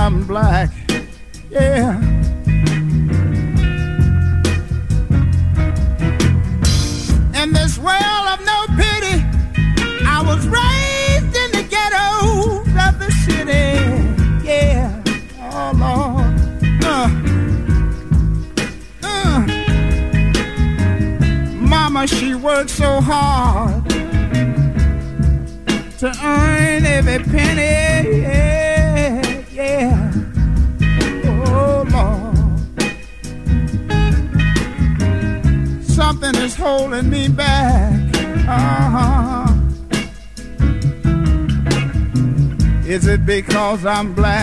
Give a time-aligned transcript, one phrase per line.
[0.00, 0.69] I'm black?
[43.70, 44.39] It because I'm black?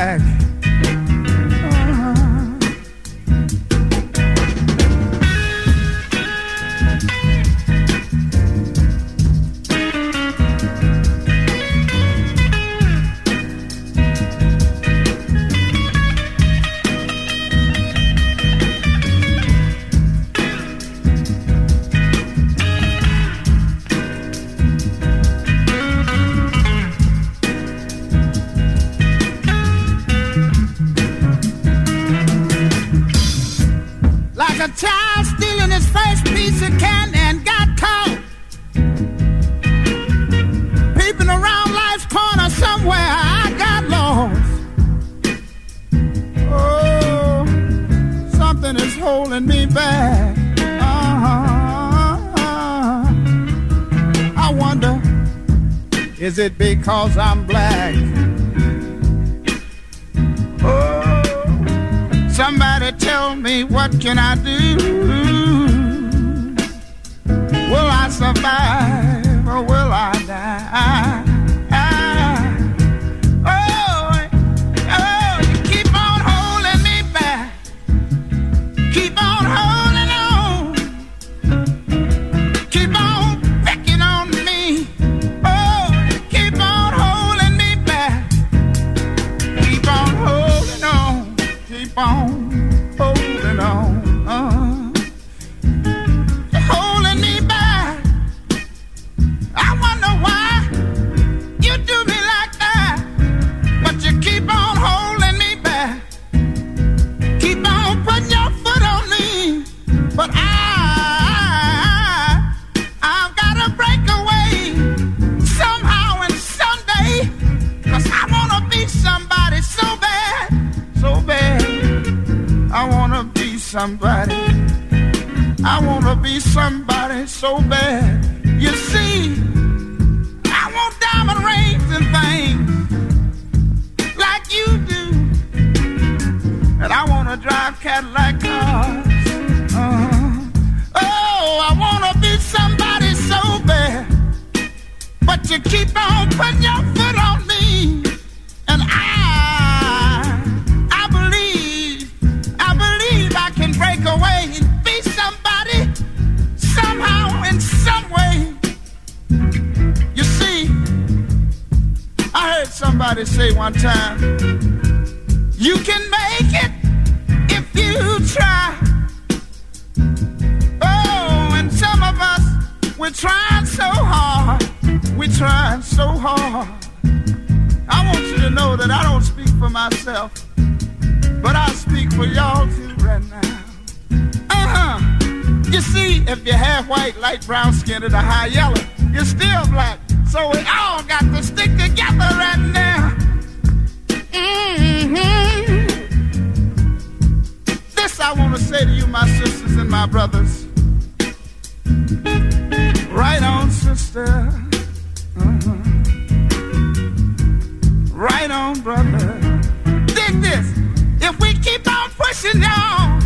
[210.43, 213.21] If we keep on pushing on,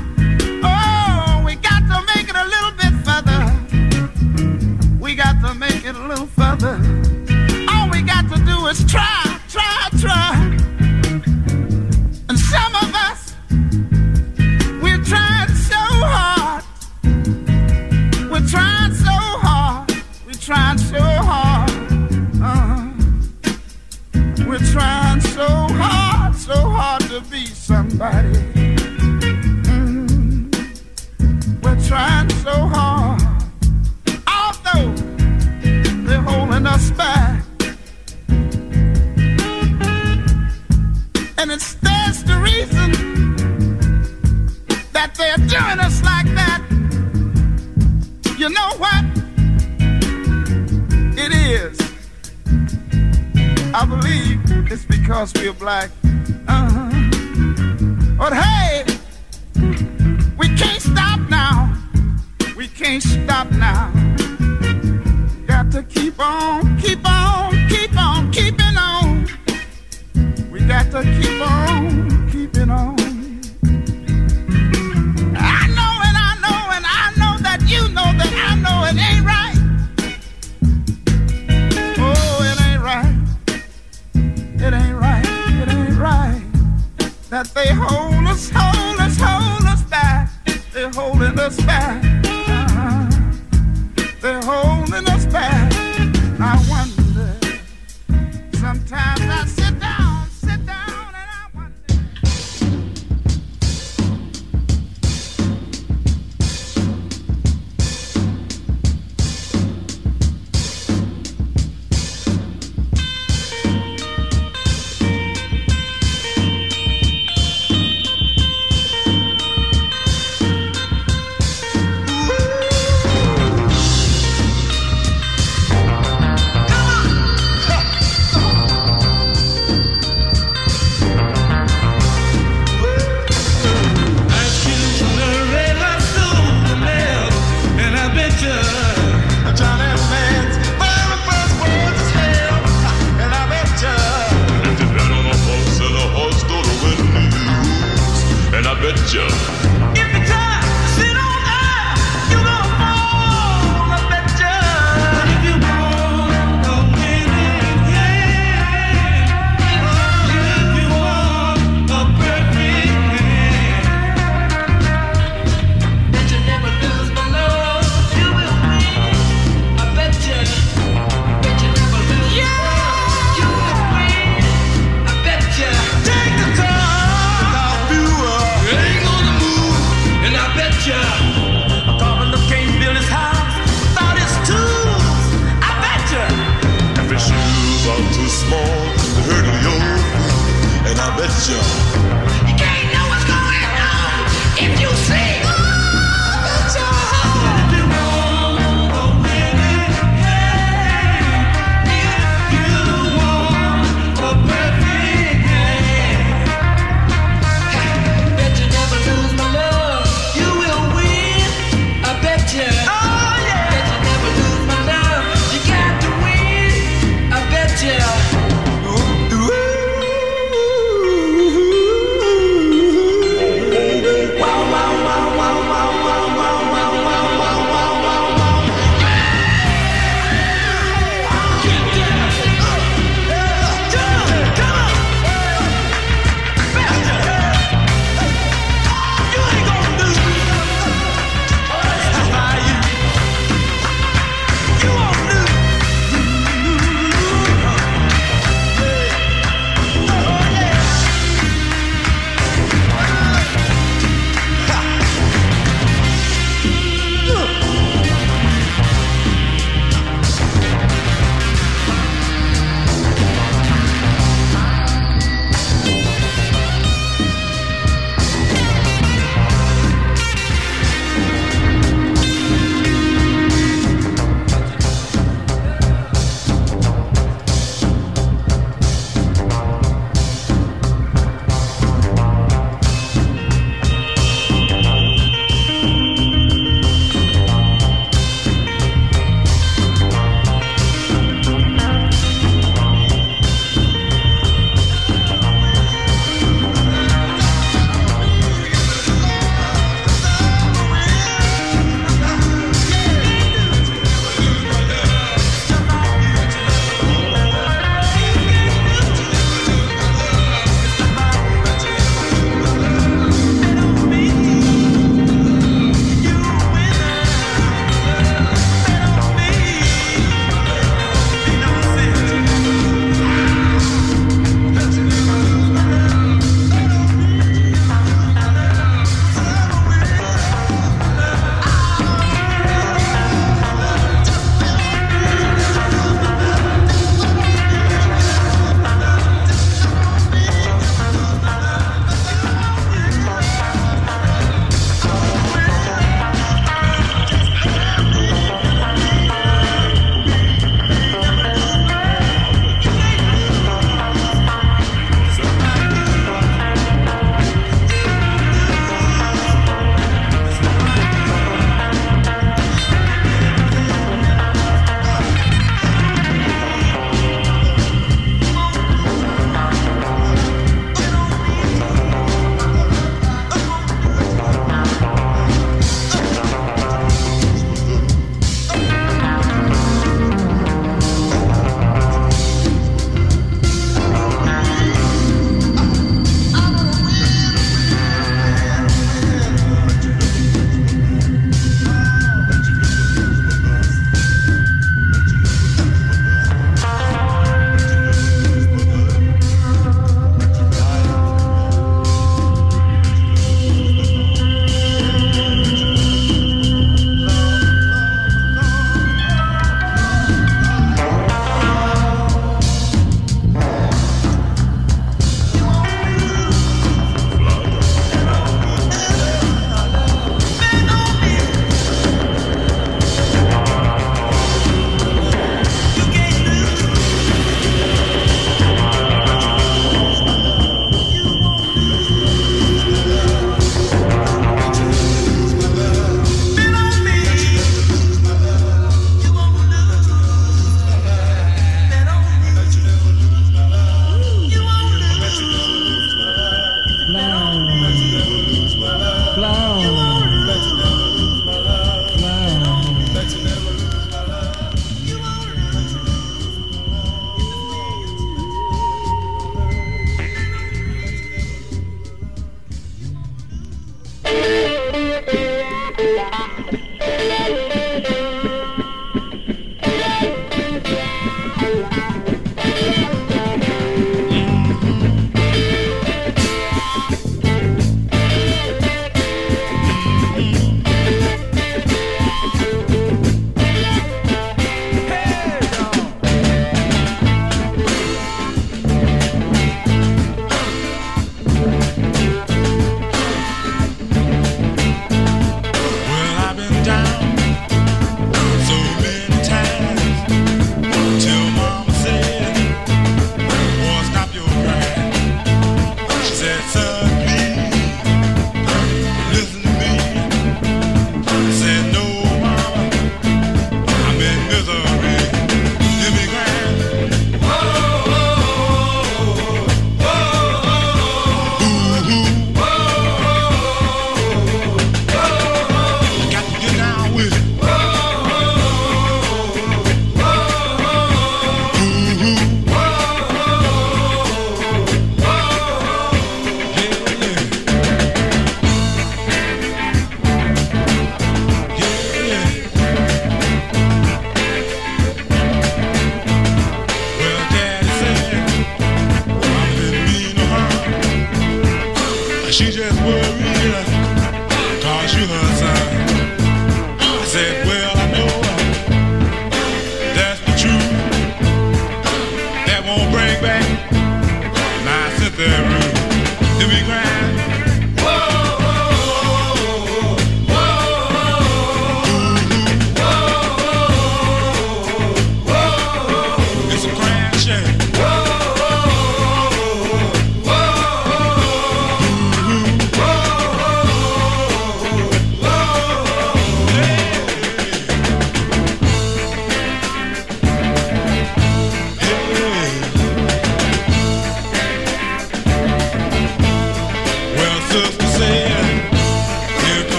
[0.63, 4.99] oh, we got to make it a little bit further.
[4.99, 7.00] We got to make it a little further.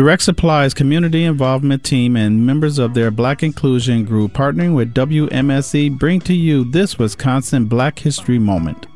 [0.00, 5.98] Direct Supply's community involvement team and members of their Black Inclusion group partnering with WMSE
[5.98, 8.86] bring to you this Wisconsin Black History Moment.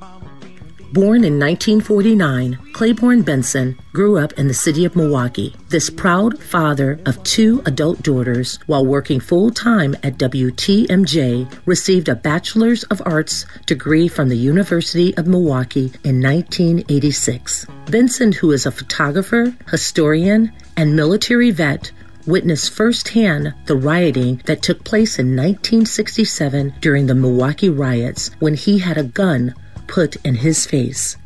[0.94, 5.54] Born in 1949, Claiborne Benson grew up in the city of Milwaukee.
[5.68, 12.14] This proud father of two adult daughters, while working full time at WTMJ, received a
[12.14, 17.66] Bachelor's of Arts degree from the University of Milwaukee in 1986.
[17.90, 21.90] Benson, who is a photographer, historian, and military vet,
[22.26, 28.78] witnessed firsthand the rioting that took place in 1967 during the Milwaukee riots when he
[28.78, 29.54] had a gun
[29.86, 31.16] put in his face.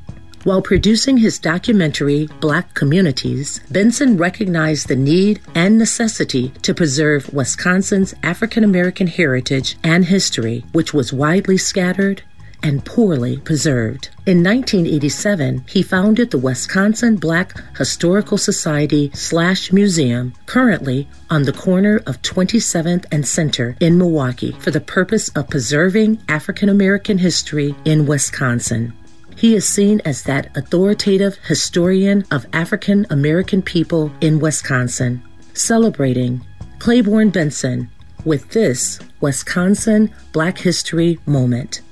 [0.44, 8.14] While producing his documentary, Black Communities, Benson recognized the need and necessity to preserve Wisconsin's
[8.22, 12.22] African American heritage and history, which was widely scattered
[12.62, 14.08] and poorly preserved.
[14.26, 22.00] In 1987, he founded the Wisconsin Black Historical Society slash Museum, currently on the corner
[22.06, 28.06] of 27th and Center in Milwaukee, for the purpose of preserving African American history in
[28.06, 28.92] Wisconsin.
[29.36, 35.22] He is seen as that authoritative historian of African American people in Wisconsin,
[35.54, 36.44] celebrating
[36.80, 37.88] Claiborne Benson
[38.24, 41.82] with this Wisconsin Black History Moment.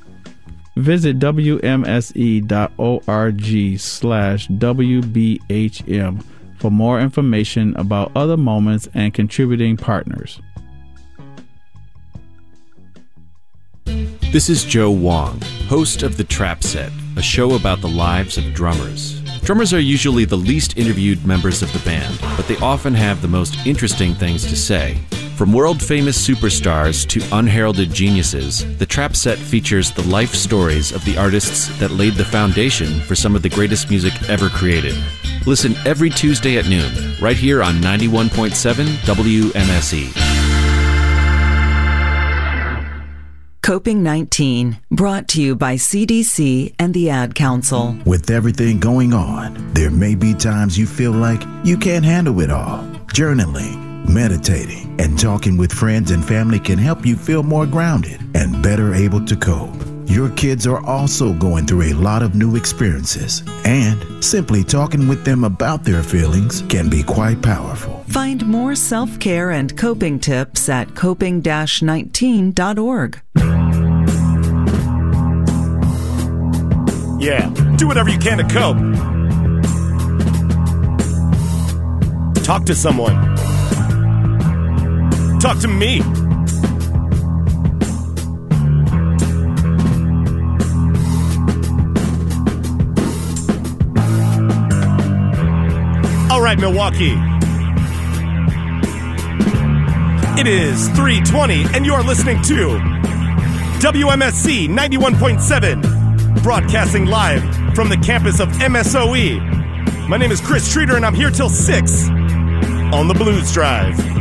[0.77, 1.79] Visit wmse.org
[3.81, 6.25] slash WBHM
[6.59, 10.41] for more information about other moments and contributing partners.
[14.33, 18.53] This is Joe Wong, host of The Trap Set, a show about the lives of
[18.53, 19.23] drummers.
[19.41, 23.29] Drummers are usually the least interviewed members of the band, but they often have the
[23.29, 24.99] most interesting things to say.
[25.37, 31.05] From world famous superstars to unheralded geniuses, the Trap Set features the life stories of
[31.05, 34.95] the artists that laid the foundation for some of the greatest music ever created.
[35.45, 40.11] Listen every Tuesday at noon, right here on 91.7 WMSE.
[43.63, 47.95] Coping 19, brought to you by CDC and the Ad Council.
[48.07, 52.51] With everything going on, there may be times you feel like you can't handle it
[52.51, 52.79] all.
[53.09, 58.63] Journaling meditating, and talking with friends and family can help you feel more grounded and
[58.63, 59.75] better able to cope.
[60.07, 65.25] Your kids are also going through a lot of new experiences, and simply talking with
[65.25, 68.05] them about their feelings can be quite powerful.
[68.09, 73.21] Find more self care and coping tips at coping 19.org.
[77.19, 78.77] Yeah, do whatever you can to cope.
[82.45, 83.37] Talk to someone.
[85.41, 86.01] Talk to me.
[96.31, 97.15] All right, Milwaukee.
[100.39, 102.79] It is 320, and you're listening to
[103.81, 107.43] WMSE 91.7, broadcasting live
[107.75, 110.09] from the campus of MSOE.
[110.09, 114.16] My name is Chris Treater and I'm here till 6 on the Blues Drive.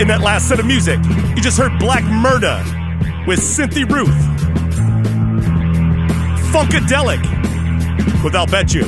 [0.00, 0.98] In that last set of music,
[1.36, 2.64] you just heard Black Merda
[3.26, 4.08] with Cynthy Ruth.
[6.50, 7.20] Funkadelic
[8.24, 8.86] with I'll Bet You.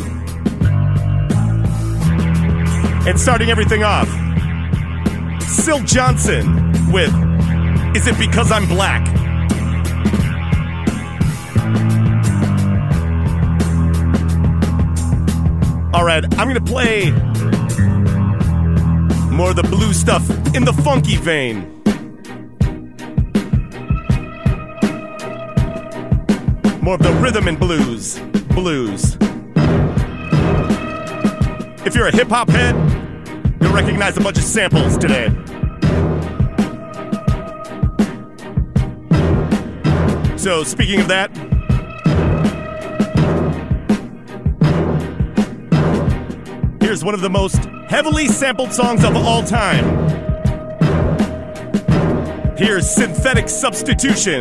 [3.07, 4.09] And starting everything off,
[5.43, 7.13] Syl Johnson with
[7.95, 9.07] Is It Because I'm Black?
[15.93, 17.13] All right, I'm gonna play
[19.33, 21.61] more of the blue stuff in the funky vein.
[26.83, 28.19] More of the rhythm and blues.
[28.55, 29.17] Blues.
[31.87, 32.75] If you're a hip hop head,
[33.61, 35.29] you'll recognize a bunch of samples today.
[40.37, 41.31] So, speaking of that,
[46.83, 49.85] here's one of the most heavily sampled songs of all time.
[52.57, 54.41] Here's Synthetic Substitution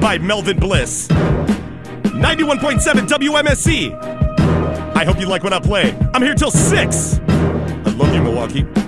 [0.00, 1.06] by Melvin Bliss.
[1.06, 3.94] 91.7 WMSE.
[4.96, 5.96] I hope you like what I play.
[6.12, 7.20] I'm here till 6.
[7.20, 8.81] I love you, Milwaukee.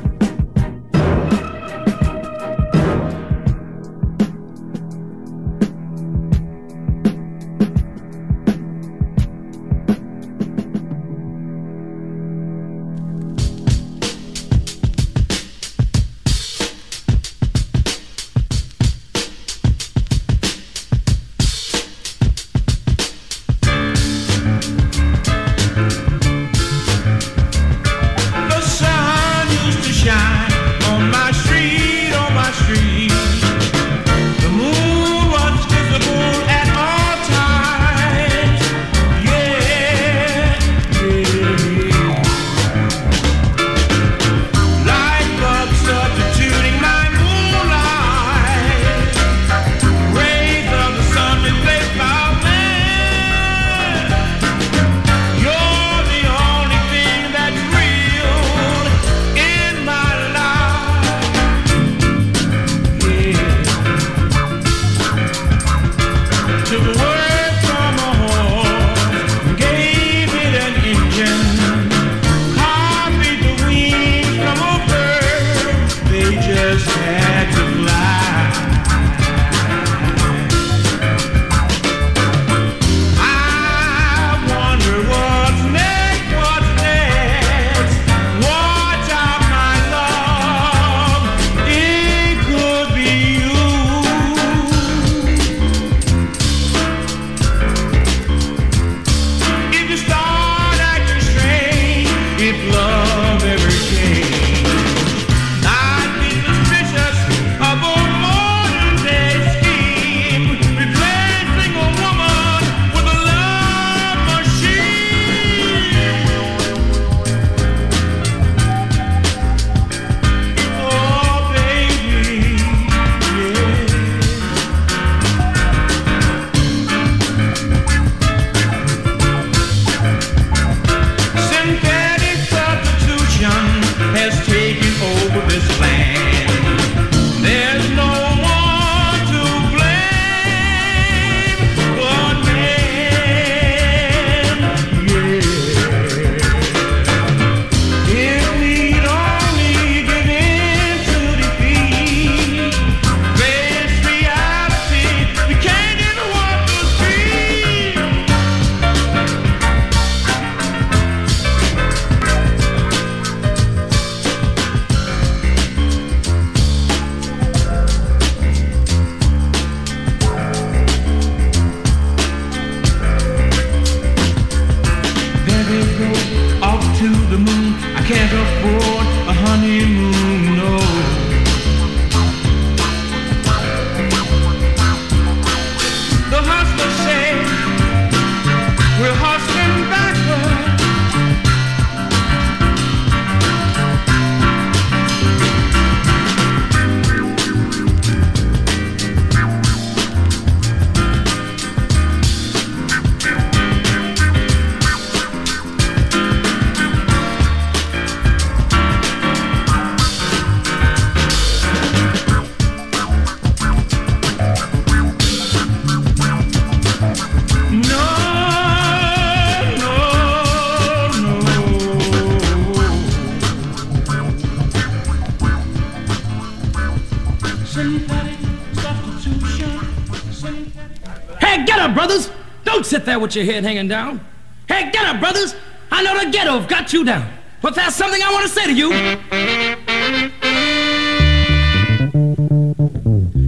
[233.24, 234.20] With your head hanging down.
[234.68, 235.54] Hey, get up, brothers!
[235.90, 237.26] I know the ghetto have got you down.
[237.62, 238.90] But there's something I want to say to you.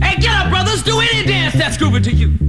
[0.01, 0.83] Hey, get up, brothers!
[0.83, 2.46] Do any dance that's groovy to you.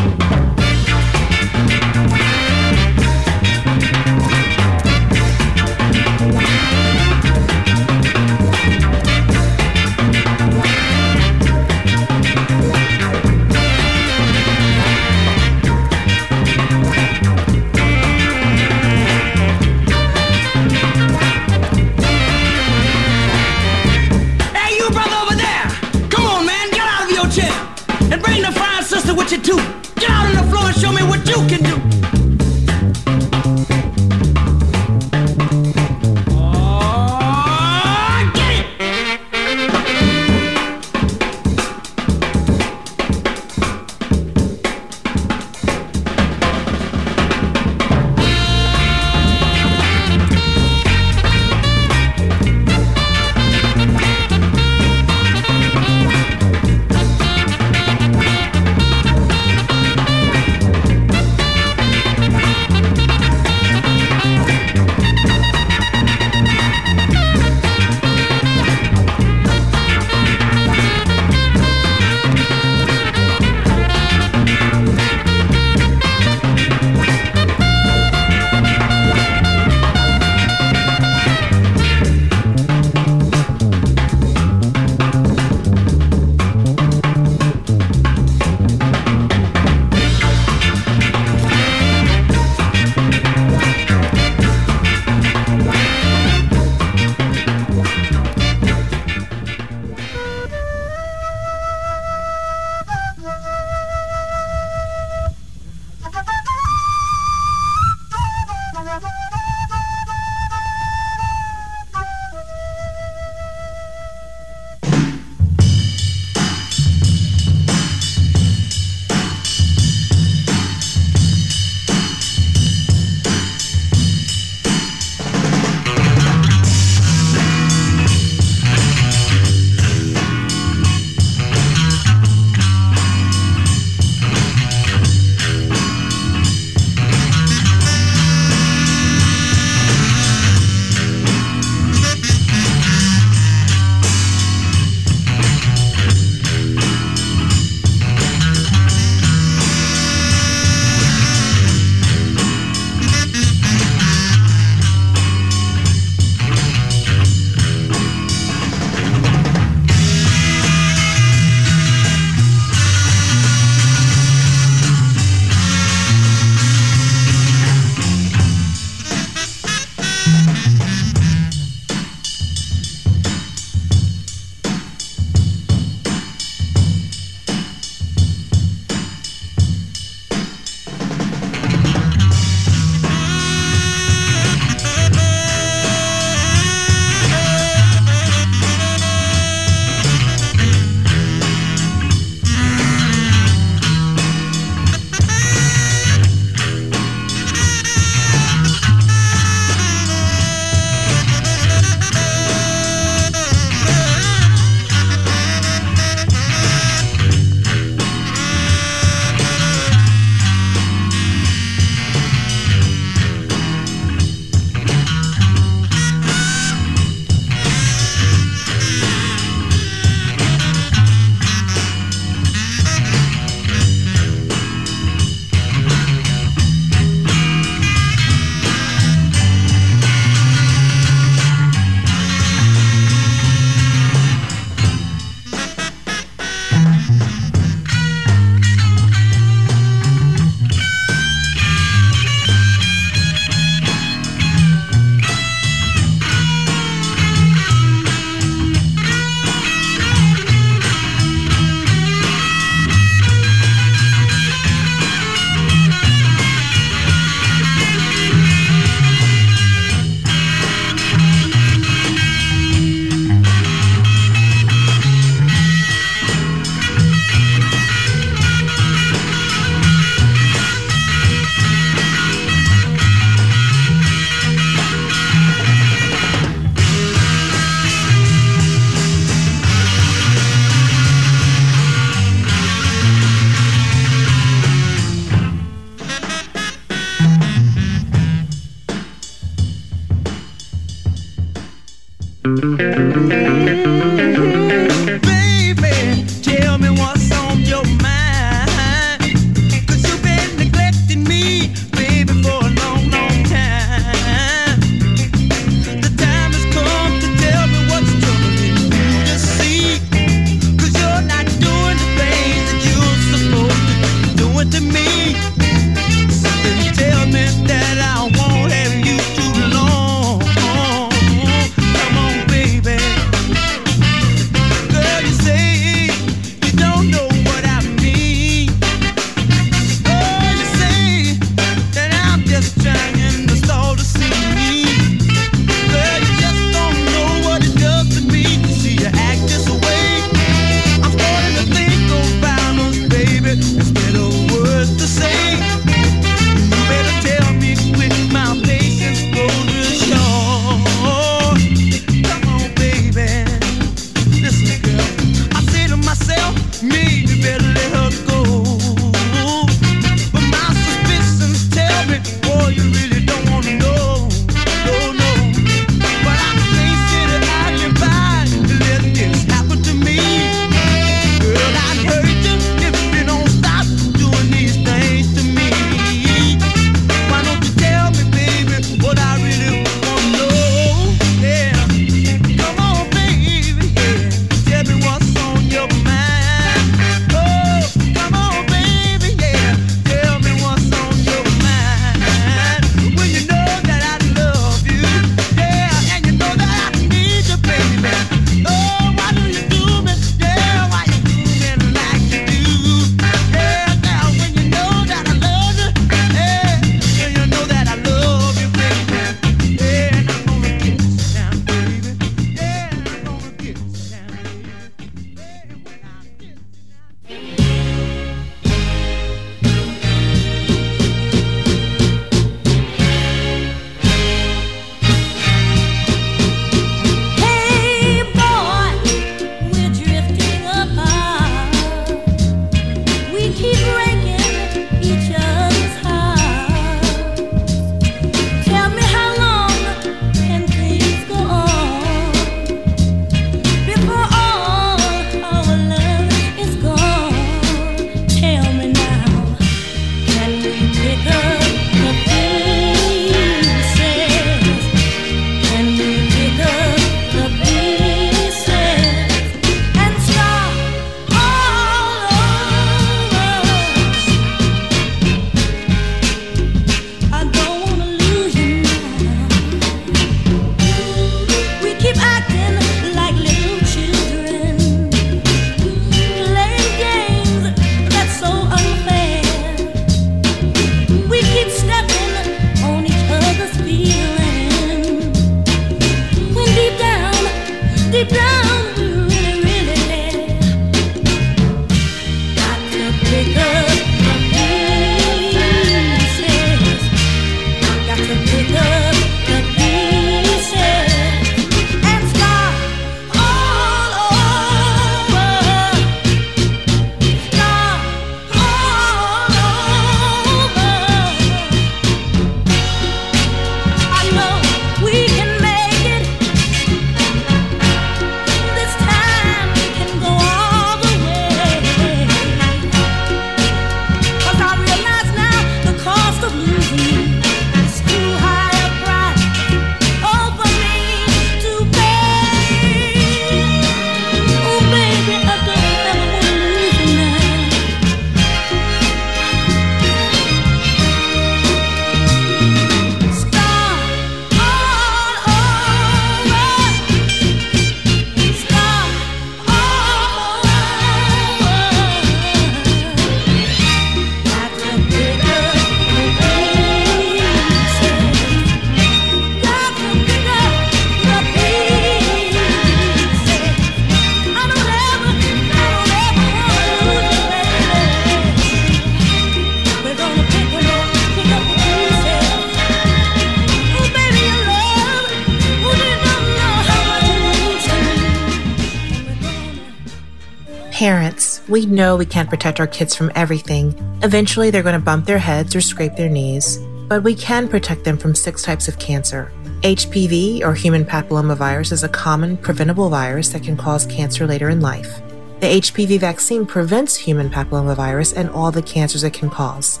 [582.18, 583.94] We can't protect our kids from everything.
[584.22, 586.78] Eventually, they're going to bump their heads or scrape their knees.
[587.08, 589.50] but we can protect them from six types of cancer.
[589.80, 594.82] HPV, or human papillomavirus, is a common preventable virus that can cause cancer later in
[594.82, 595.22] life.
[595.60, 600.00] The HPV vaccine prevents human papillomavirus and all the cancers it can cause.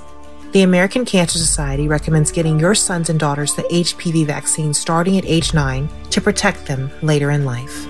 [0.52, 5.24] The American Cancer Society recommends getting your sons and daughters the HPV vaccine starting at
[5.24, 7.86] age 9 to protect them later in life.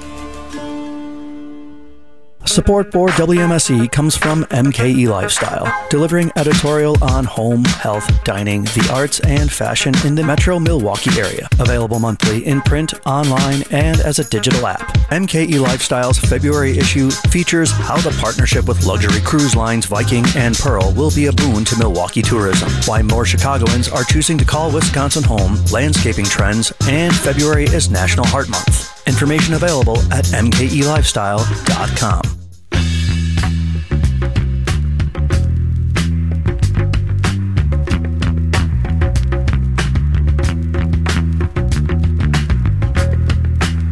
[2.49, 9.21] Support for WMSE comes from MKE Lifestyle, delivering editorial on home, health, dining, the arts,
[9.21, 11.47] and fashion in the metro Milwaukee area.
[11.61, 14.81] Available monthly in print, online, and as a digital app.
[15.11, 20.95] MKE Lifestyle's February issue features how the partnership with luxury cruise lines Viking and Pearl
[20.95, 25.23] will be a boon to Milwaukee tourism, why more Chicagoans are choosing to call Wisconsin
[25.23, 29.07] home, landscaping trends, and February is National Heart Month.
[29.07, 32.38] Information available at mkelifestyle.com.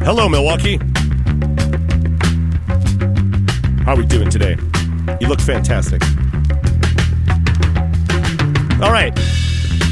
[0.07, 0.77] Hello, Milwaukee.
[3.83, 4.57] How are we doing today?
[5.21, 6.01] You look fantastic.
[8.81, 9.13] All right.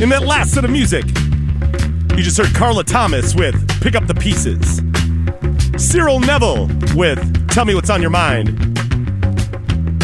[0.00, 1.04] In that last set of music,
[2.16, 4.80] you just heard Carla Thomas with Pick Up the Pieces.
[5.84, 8.56] Cyril Neville with Tell Me What's on Your Mind.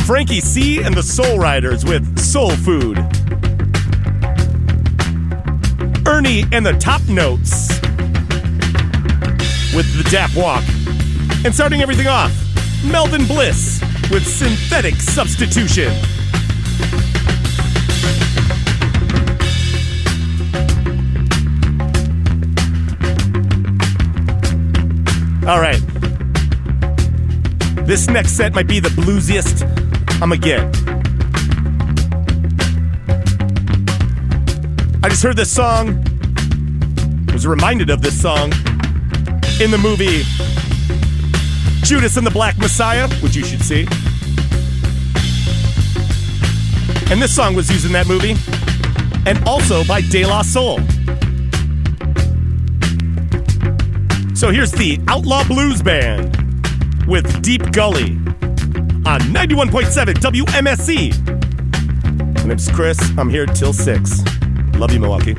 [0.07, 2.99] Frankie Seay and the Soul Riders with Soul Food.
[6.05, 7.81] Ernie and the Top Notes
[9.75, 10.65] with the Dap Walk.
[11.45, 12.33] And starting everything off,
[12.85, 15.93] Melvin Bliss with Synthetic Substitution.
[25.47, 25.81] All right.
[27.87, 29.63] This next set might be the bluesiest
[30.23, 30.61] I'm gonna get.
[35.03, 36.05] I just heard this song,
[37.33, 38.53] was reminded of this song
[39.61, 40.23] in the movie
[41.83, 43.87] Judas and the Black Messiah, which you should see.
[47.11, 48.37] And this song was used in that movie,
[49.27, 50.79] and also by De La Soul.
[54.35, 56.37] So here's the Outlaw Blues Band
[57.07, 58.13] with Deep Gully
[59.05, 61.13] on 91.7 WMSE.
[62.37, 62.99] My name's Chris.
[63.19, 64.23] I'm here till 6.
[64.77, 65.37] Love you, Milwaukee.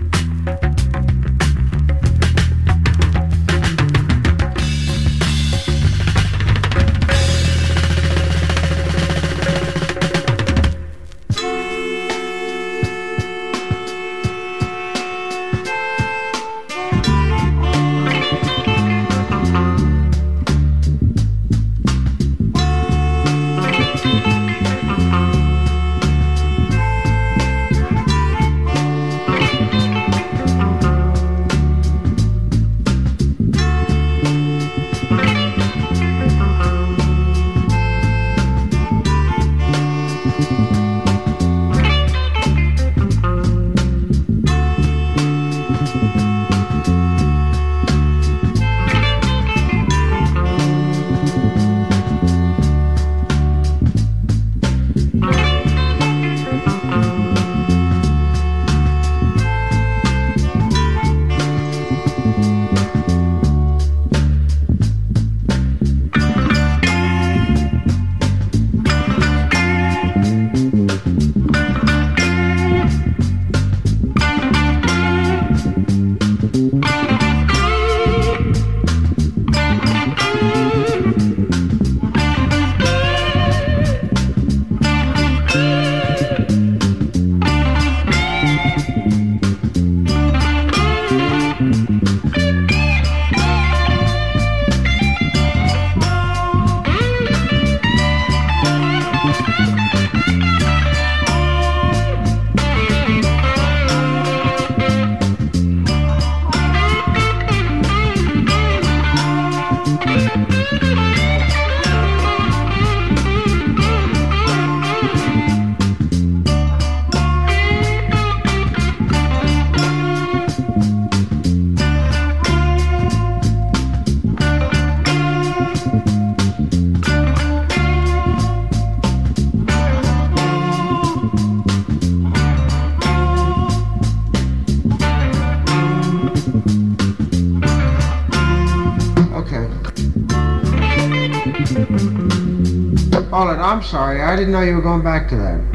[143.61, 144.21] I'm sorry.
[144.21, 145.70] I didn't know you were going back to that.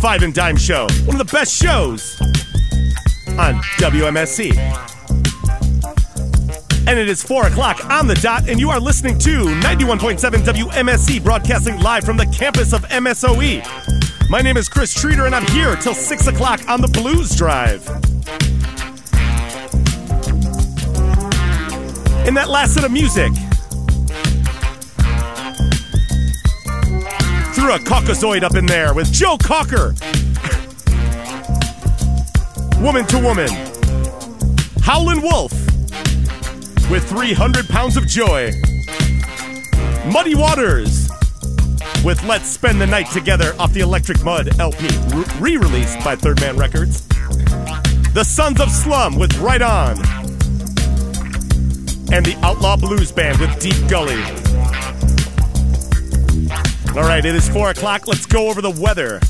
[0.00, 2.18] Five and Dime Show, one of the best shows
[3.38, 4.56] on WMSE.
[6.88, 11.22] And it is 4 o'clock on the dot, and you are listening to 91.7 WMSE,
[11.22, 13.62] broadcasting live from the campus of MSOE.
[14.30, 17.86] My name is Chris Treater, and I'm here till 6 o'clock on the Blues Drive.
[22.26, 23.32] In that last set of music,
[27.70, 29.94] a caucasoid up in there with Joe Cocker.
[32.82, 33.48] woman to woman.
[34.82, 35.52] Howlin' Wolf
[36.90, 38.50] with 300 pounds of joy.
[40.12, 41.08] Muddy Waters
[42.04, 44.88] with Let's Spend the Night Together off the Electric Mud LP,
[45.38, 47.06] re released by Third Man Records.
[48.14, 49.96] The Sons of Slum with Right On.
[52.12, 54.39] And the Outlaw Blues Band with Deep Gully.
[57.00, 58.06] All right, it is 4 o'clock.
[58.06, 59.20] Let's go over the weather.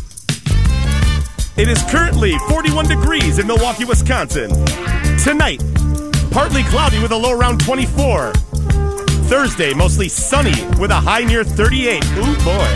[1.56, 4.50] It is currently 41 degrees in Milwaukee, Wisconsin.
[5.22, 5.62] Tonight,
[6.32, 8.32] partly cloudy with a low around 24.
[9.30, 12.04] Thursday, mostly sunny with a high near 38.
[12.16, 12.74] Ooh, boy.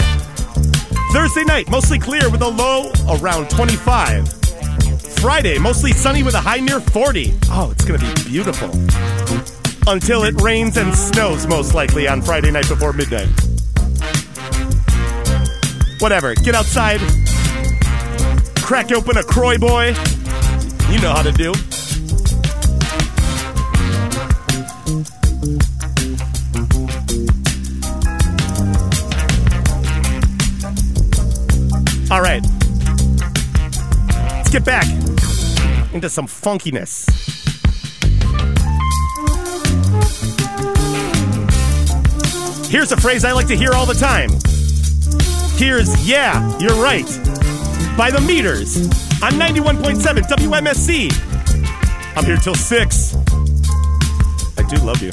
[1.10, 4.28] Thursday night, mostly clear with a low around 25.
[5.18, 7.34] Friday, mostly sunny with a high near 40.
[7.48, 8.70] Oh, it's going to be beautiful.
[9.92, 13.28] Until it rains and snows, most likely, on Friday night before midnight.
[16.04, 17.00] Whatever, get outside,
[18.58, 19.94] crack open a Croy boy.
[20.90, 21.48] You know how to do.
[32.10, 32.42] All right.
[34.36, 34.84] Let's get back
[35.94, 37.08] into some funkiness.
[42.70, 44.28] Here's a phrase I like to hear all the time.
[45.56, 47.06] Here's Yeah, You're Right
[47.96, 48.76] by the Meters
[49.22, 52.16] on 91.7 WMSE.
[52.16, 53.14] I'm here till 6.
[54.58, 55.12] I do love you.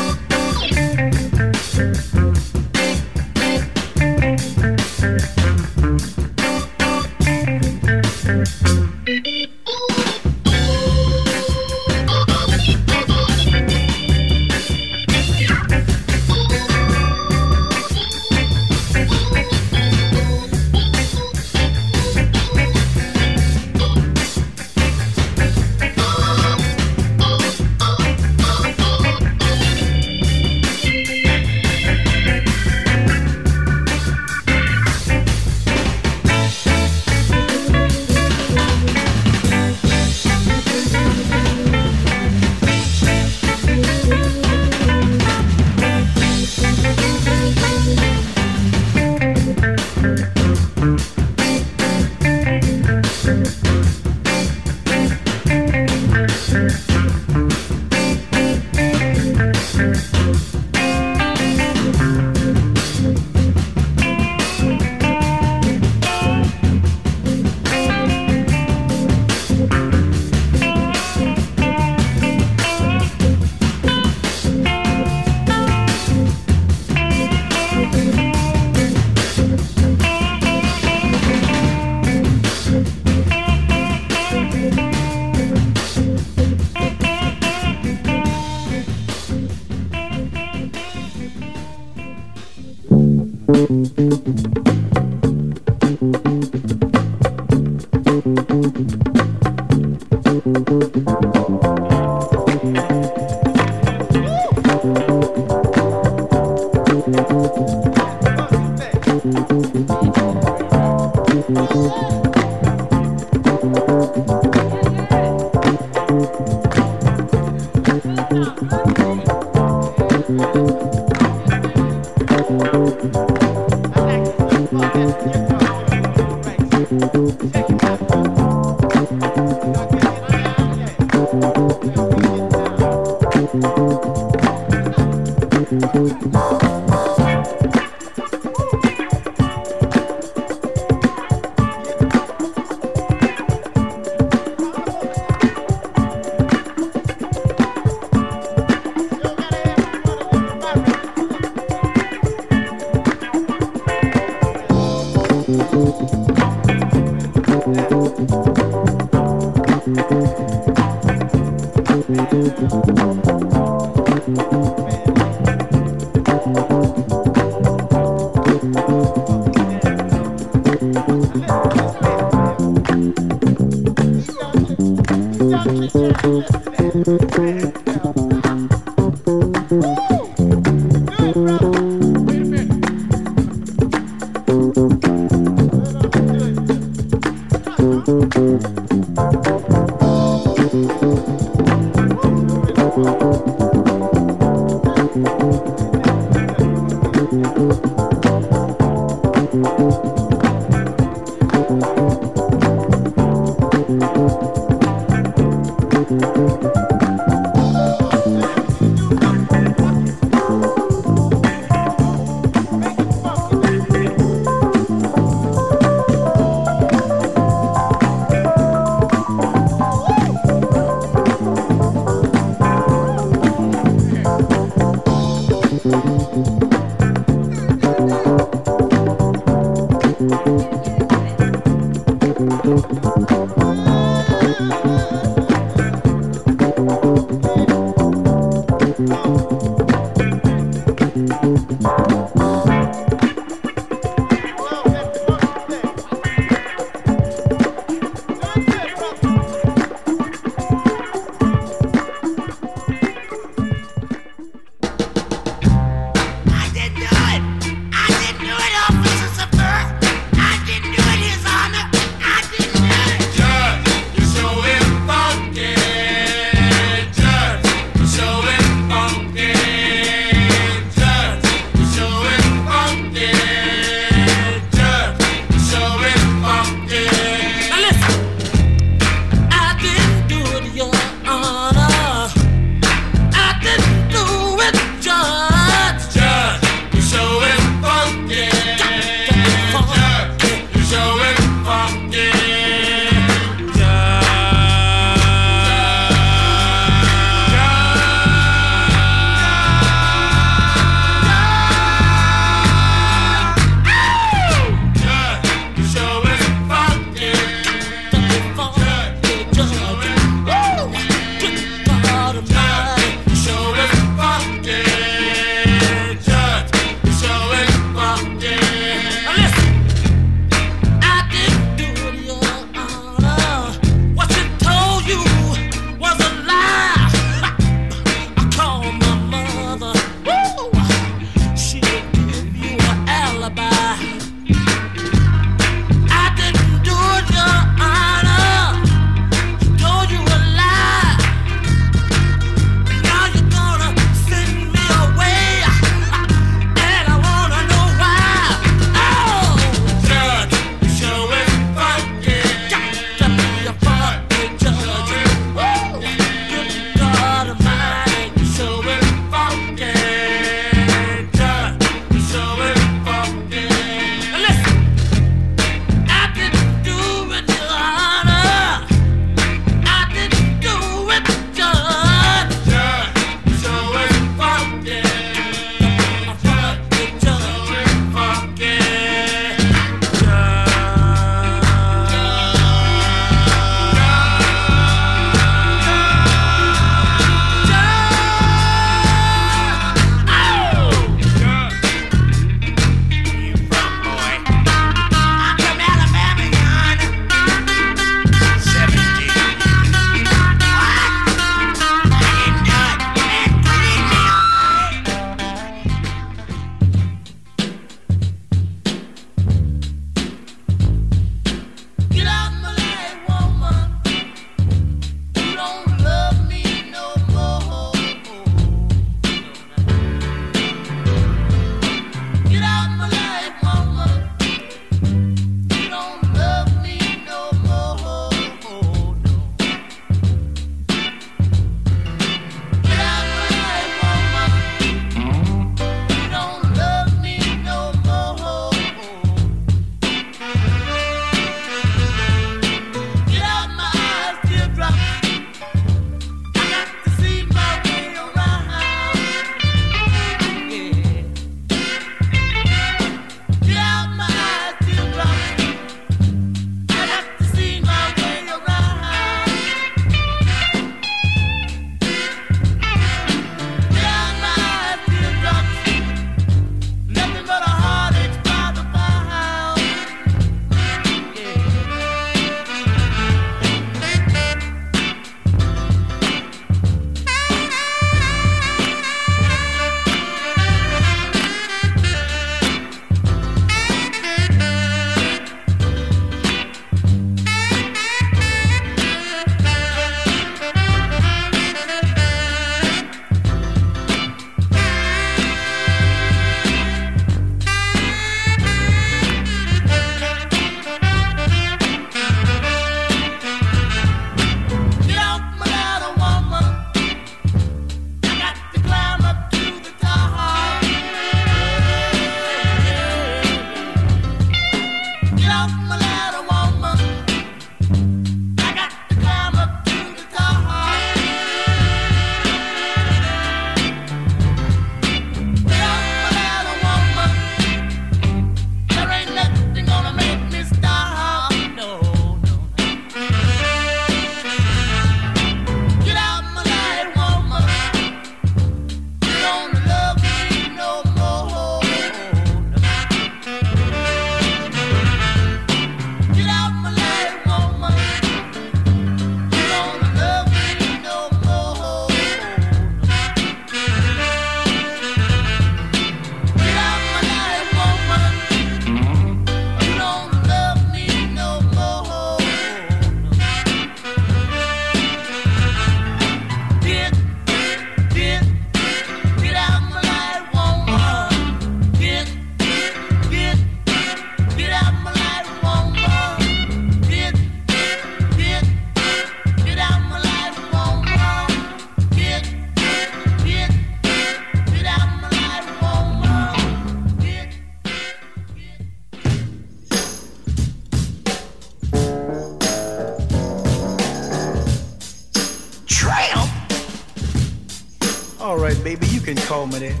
[599.34, 600.00] Can call me that.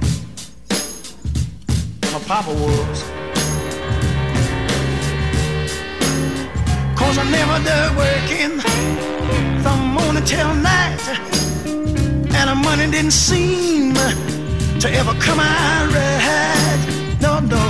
[2.12, 3.02] My papa was.
[6.98, 8.58] Cause I never did working
[9.62, 11.02] from morning till night.
[12.38, 13.92] And the money didn't seem
[14.80, 16.80] to ever come out right.
[17.20, 17.64] No, no.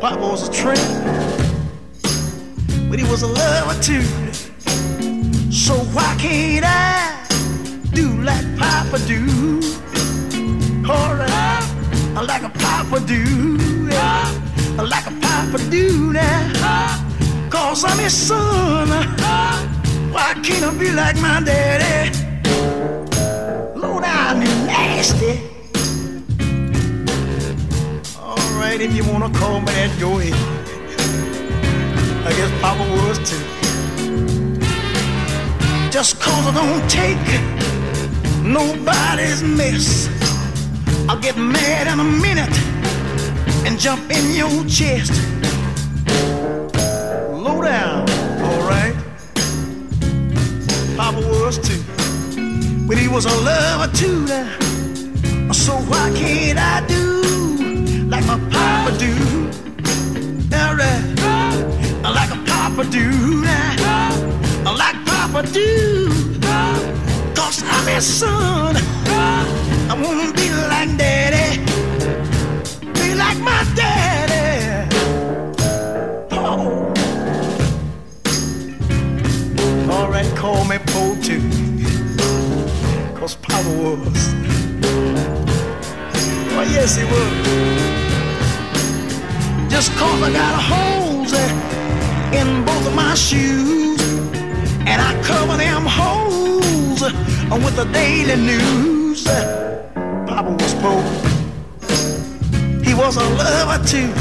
[0.00, 0.78] Papa was a tramp,
[2.88, 4.04] but he was a lover too.
[5.50, 7.19] So why can't I
[8.24, 9.60] like Papa do?
[10.88, 14.30] Alright, like a Papa do, yeah.
[14.76, 17.50] like a Papa do now.
[17.50, 18.88] Cause I'm his son.
[20.12, 22.18] Why can't I be like my daddy?
[24.30, 25.40] Down and nasty.
[28.18, 30.34] Alright, if you wanna call me that, go ahead.
[32.26, 33.44] I guess Papa was too.
[35.90, 37.79] Just cause I don't take
[38.50, 40.08] nobody's mess.
[41.08, 42.54] I'll get mad in a minute
[43.66, 45.12] and jump in your chest.
[47.44, 48.08] Low down,
[48.42, 48.94] alright.
[50.96, 51.82] Papa was too.
[52.88, 55.52] But he was a lover too now.
[55.52, 57.04] So why can't I do
[58.08, 59.14] like my papa do?
[60.52, 61.04] Alright.
[62.02, 64.76] Like a papa do now.
[64.76, 65.99] Like papa do.
[67.50, 68.76] Cause I'm his son.
[69.08, 71.58] I wanna be like daddy.
[72.94, 74.86] Be like my daddy.
[76.30, 76.94] Oh.
[79.90, 81.42] Alright, call me Po too.
[83.18, 84.32] Cause Papa was.
[86.54, 87.34] Oh yes he was.
[89.68, 91.32] Just cause I got holes
[92.32, 94.00] in both of my shoes.
[94.86, 96.29] And I cover them holes
[97.58, 99.24] with the daily news.
[99.24, 101.02] Papa was poor.
[102.84, 104.14] He was a lover too.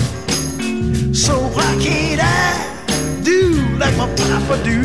[1.14, 4.82] So why can't I do like my papa do?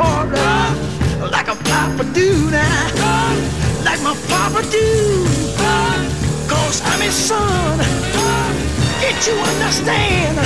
[0.00, 3.36] Alright, like a papa do now.
[3.84, 5.26] Like my papa do.
[6.48, 7.78] Cause I'm his son.
[9.00, 10.38] Can't you understand?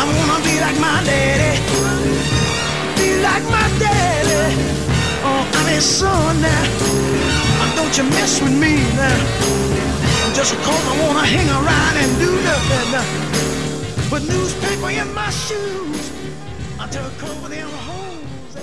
[0.00, 1.60] I wanna be like my daddy.
[2.96, 4.07] Be like my daddy.
[5.78, 6.64] Oh, I'm son now.
[7.62, 10.34] Uh, Don't you mess with me now.
[10.34, 14.10] Just cause I wanna hang around and do nothing.
[14.10, 16.10] Put newspaper in my shoes
[16.80, 16.88] I
[17.18, 18.56] cover them holes.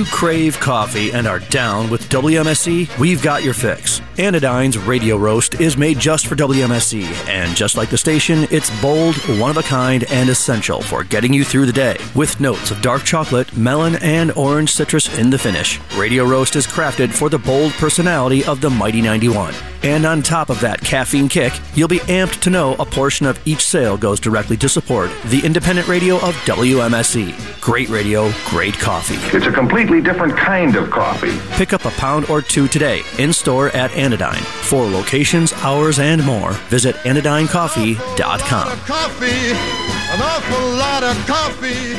[0.00, 4.00] You crave coffee and are down with WMSE, we've got your fix.
[4.16, 9.14] Anodyne's Radio Roast is made just for WMSE, and just like the station, it's bold,
[9.38, 11.98] one of a kind, and essential for getting you through the day.
[12.14, 16.66] With notes of dark chocolate, melon, and orange citrus in the finish, Radio Roast is
[16.66, 19.54] crafted for the bold personality of the Mighty 91.
[19.82, 23.40] And on top of that caffeine kick, you'll be amped to know a portion of
[23.46, 27.60] each sale goes directly to support the independent radio of WMSE.
[27.62, 29.14] Great radio, great coffee.
[29.34, 29.52] It's a
[29.90, 31.36] completely different kind of coffee.
[31.56, 34.42] Pick up a pound or two today in store at Anodyne.
[34.62, 38.78] For locations, hours, and more, visit anodynecoffee.com.
[38.80, 41.96] Coffee, an awful lot of coffee.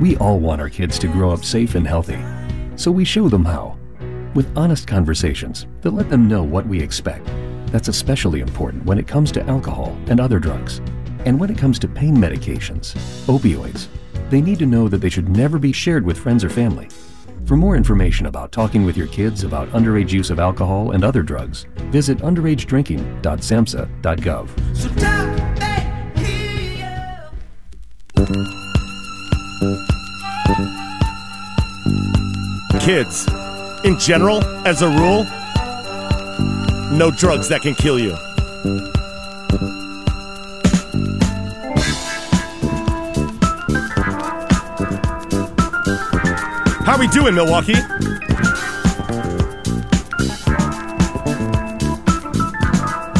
[0.00, 2.18] We all want our kids to grow up safe and healthy,
[2.76, 3.76] so we show them how.
[4.34, 7.26] With honest conversations that let them know what we expect.
[7.66, 10.80] That's especially important when it comes to alcohol and other drugs.
[11.24, 12.94] And when it comes to pain medications,
[13.26, 13.86] opioids,
[14.28, 16.88] they need to know that they should never be shared with friends or family.
[17.46, 21.22] For more information about talking with your kids about underage use of alcohol and other
[21.22, 24.48] drugs, visit underagedrinking.samhsa.gov.
[32.80, 33.28] Kids,
[33.84, 35.24] in general, as a rule,
[36.96, 38.16] no drugs that can kill you.
[46.92, 47.72] How we doing, Milwaukee?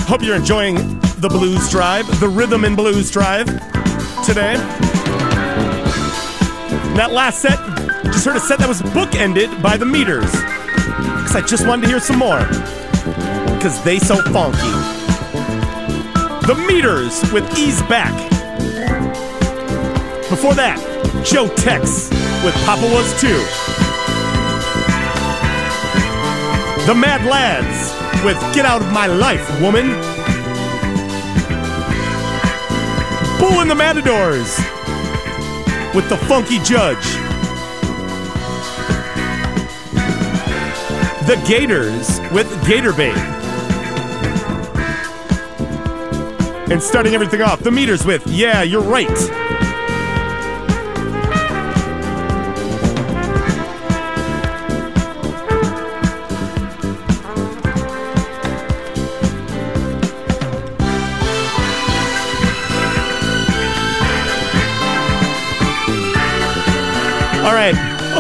[0.05, 0.75] Hope you're enjoying
[1.21, 3.47] the Blues Drive, the Rhythm and Blues Drive
[4.27, 4.57] today.
[6.97, 7.59] That last set,
[8.05, 10.31] just heard a set that was bookended by the Meters.
[10.31, 12.41] Because I just wanted to hear some more.
[13.57, 14.59] Because they so funky.
[16.47, 18.13] The Meters with Ease Back.
[20.29, 20.79] Before that,
[21.25, 22.11] Joe Tex
[22.45, 23.29] with Papa Was Too.
[26.87, 29.91] The Mad Lads with Get Out of My Life, Woman.
[33.39, 34.59] Bull and the Matadors
[35.95, 37.05] with The Funky Judge.
[41.29, 43.17] The Gaturs with Gatur Bait.
[46.73, 49.62] And starting everything off, the meters with Yeah, You're Right.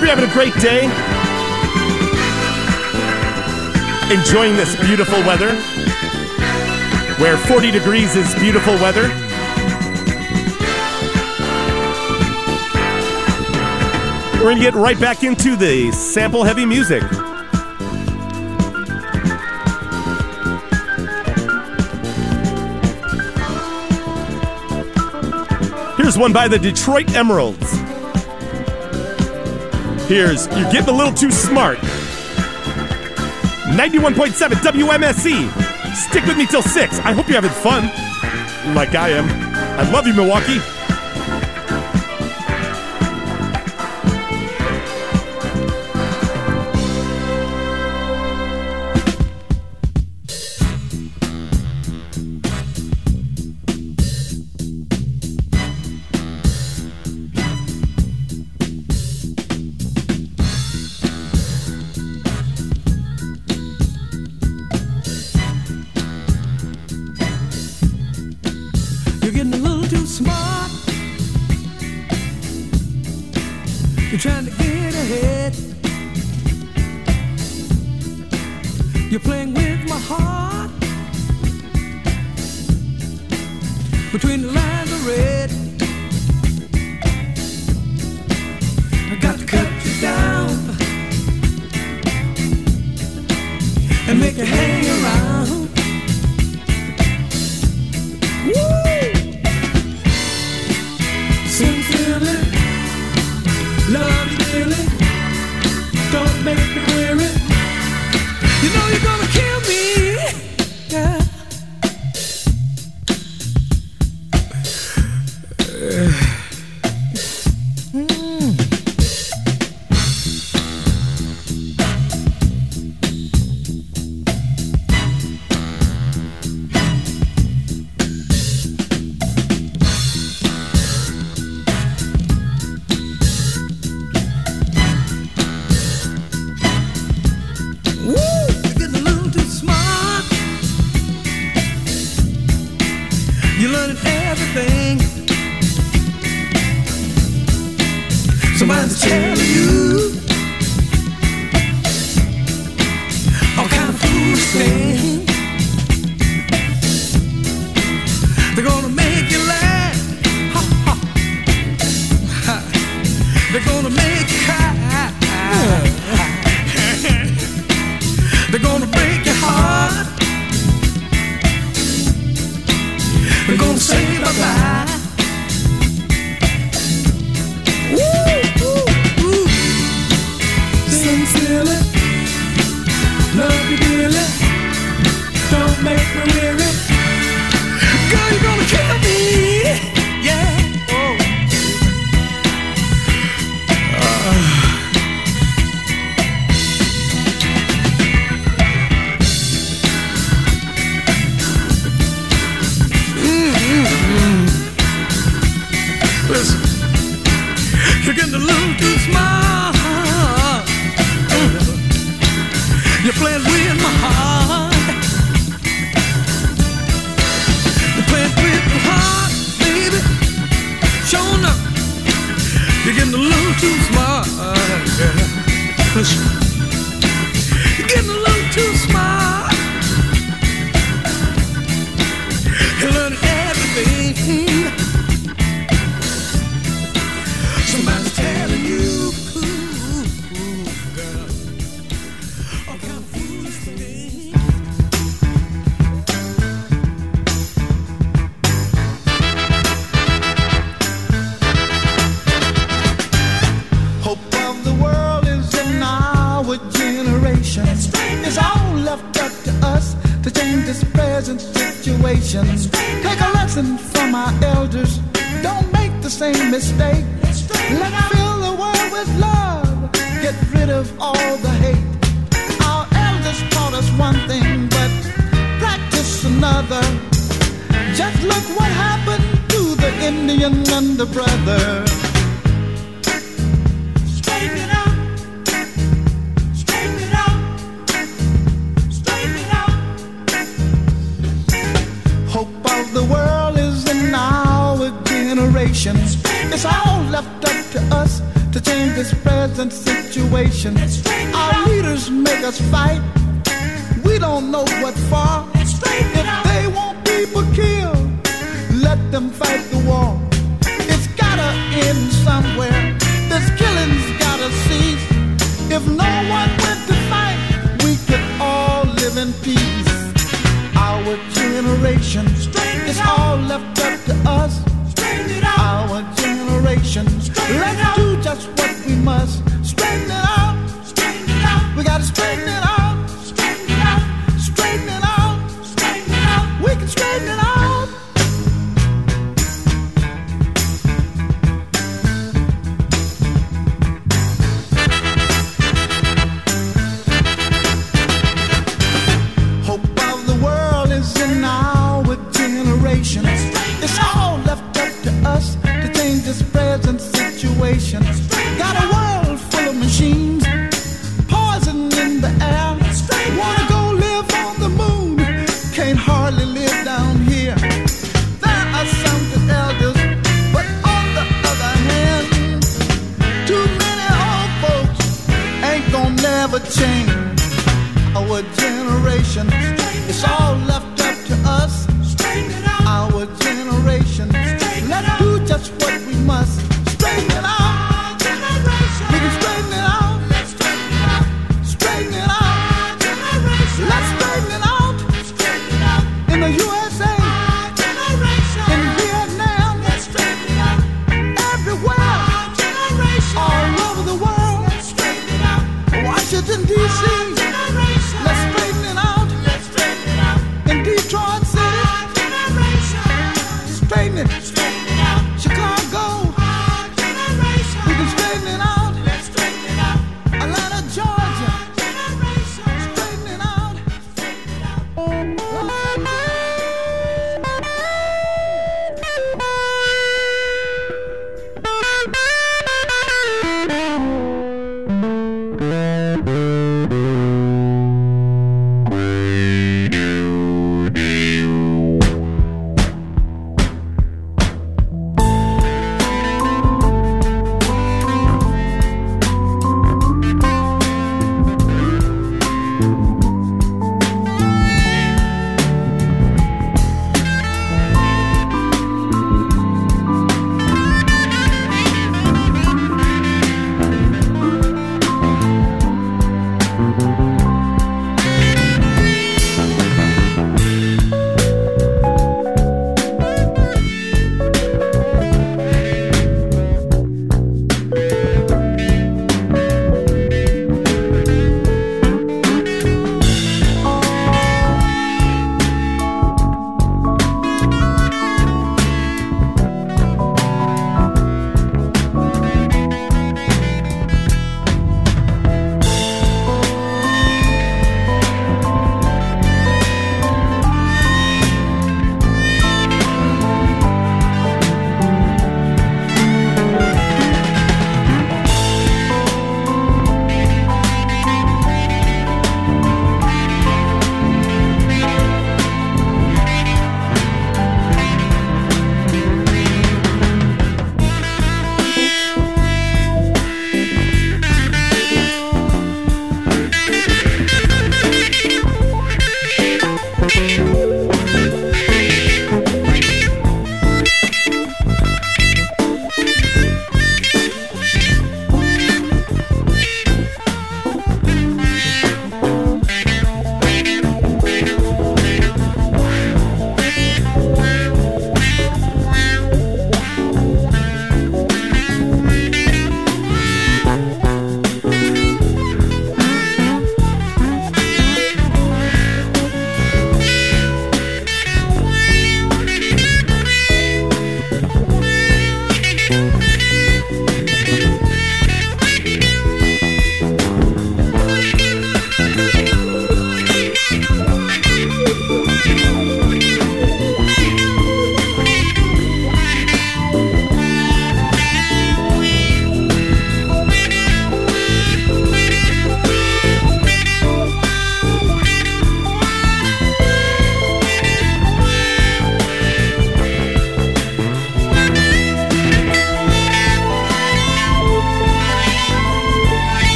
[0.00, 0.84] Hope you're having a great day.
[4.14, 5.54] Enjoying this beautiful weather,
[7.20, 9.08] where 40 degrees is beautiful weather.
[14.38, 17.02] We're going to get right back into the sample heavy music.
[25.98, 27.79] Here's one by the Detroit Emeralds.
[30.10, 31.78] Here's You're Getting a Little Too Smart.
[33.78, 35.94] 91.7 WMSE.
[35.94, 36.98] Stick with me till 6.
[36.98, 37.84] I hope you're having fun.
[38.74, 39.26] Like I am.
[39.78, 40.58] I love you, Milwaukee.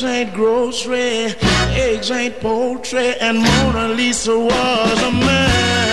[0.00, 1.34] eggs ain't grocery,
[1.76, 5.90] eggs ain't poultry, and Mona Lisa was a man.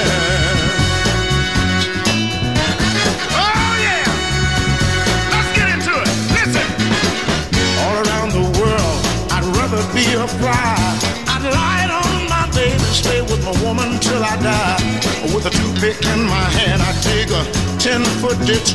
[3.36, 4.08] Oh yeah,
[5.34, 6.08] let's get into it.
[6.38, 6.68] Listen,
[7.84, 9.00] all around the world,
[9.36, 10.78] I'd rather be a fly.
[11.28, 14.78] I'd lie on my bed and stay with my woman till I die.
[15.36, 17.44] With a toothpick in my hand, I dig a
[17.80, 18.74] ten-foot ditch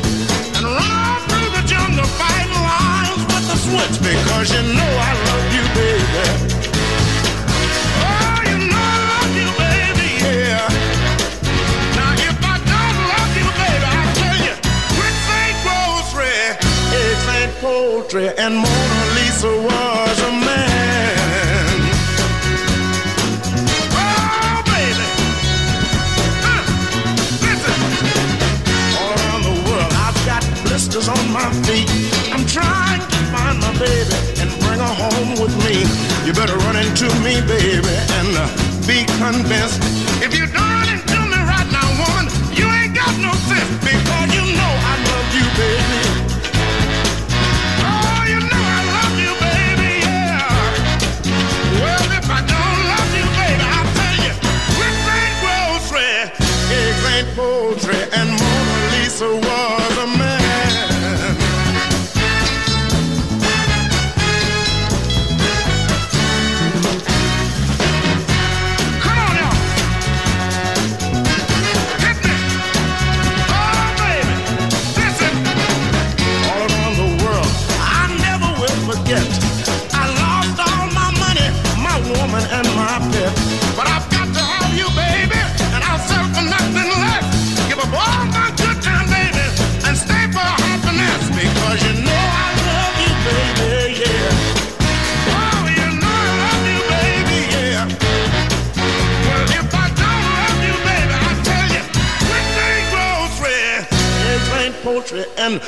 [36.25, 38.47] You better run into me, baby, and uh,
[38.87, 40.02] be convinced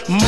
[0.10, 0.25] my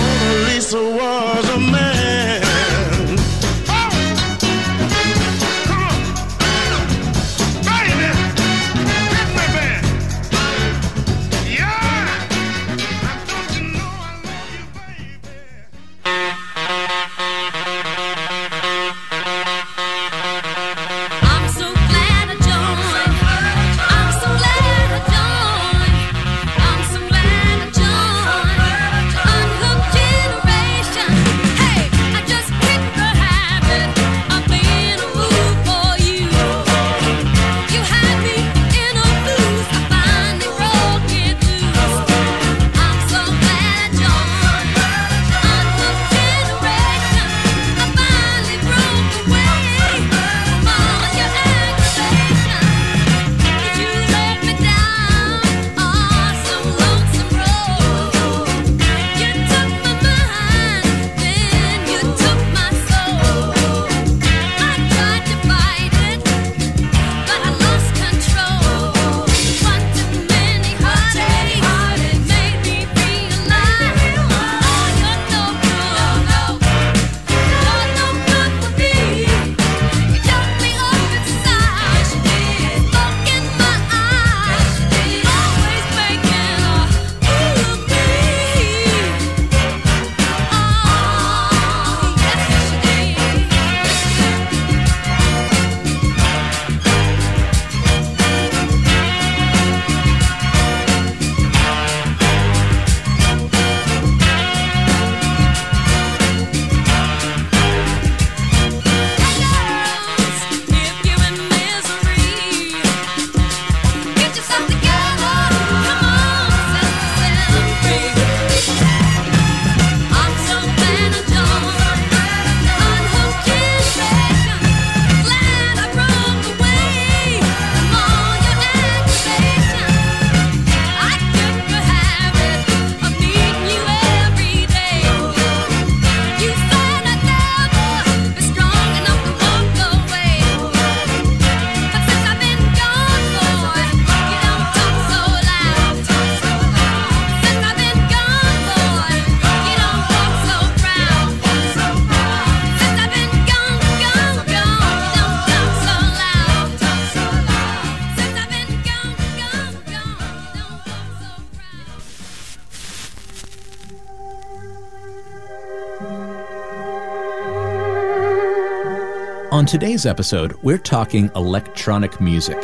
[169.68, 172.58] today's episode, we're talking electronic music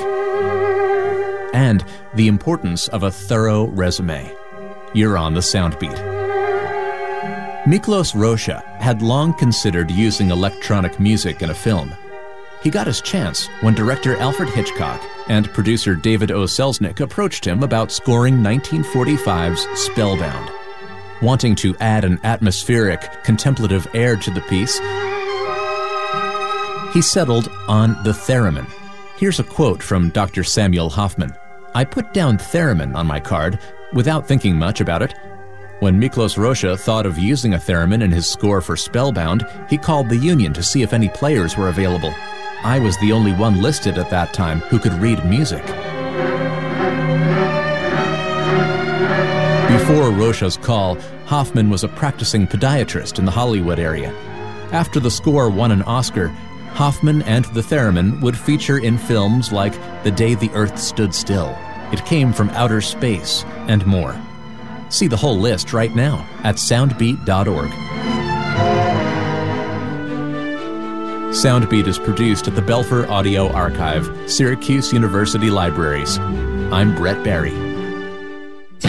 [1.54, 1.84] and
[2.16, 4.34] the importance of a thorough resume.
[4.94, 5.98] You're on the Soundbeat.
[7.66, 11.94] Miklos Rozsa had long considered using electronic music in a film.
[12.62, 16.46] He got his chance when director Alfred Hitchcock and producer David O.
[16.46, 20.50] Selznick approached him about scoring 1945's Spellbound.
[21.22, 24.80] Wanting to add an atmospheric, contemplative air to the piece,
[26.94, 28.68] he settled on the theremin.
[29.18, 30.44] Here's a quote from Dr.
[30.44, 31.34] Samuel Hoffman
[31.76, 33.58] I put down theremin on my card
[33.94, 35.16] without thinking much about it.
[35.80, 40.08] When Miklos Rozsa thought of using a theremin in his score for Spellbound, he called
[40.08, 42.14] the union to see if any players were available.
[42.64, 45.66] I was the only one listed at that time who could read music.
[49.68, 50.96] Before Rozsa's call,
[51.26, 54.14] Hoffman was a practicing podiatrist in the Hollywood area.
[54.72, 56.34] After the score won an Oscar,
[56.74, 59.74] Hoffman and the Theremin would feature in films like
[60.04, 61.56] The Day the Earth Stood Still,
[61.92, 64.20] It Came from Outer Space, and more.
[64.90, 67.70] See the whole list right now at soundbeat.org.
[71.34, 76.18] Soundbeat is produced at the Belfer Audio Archive, Syracuse University Libraries.
[76.20, 77.63] I'm Brett Barry.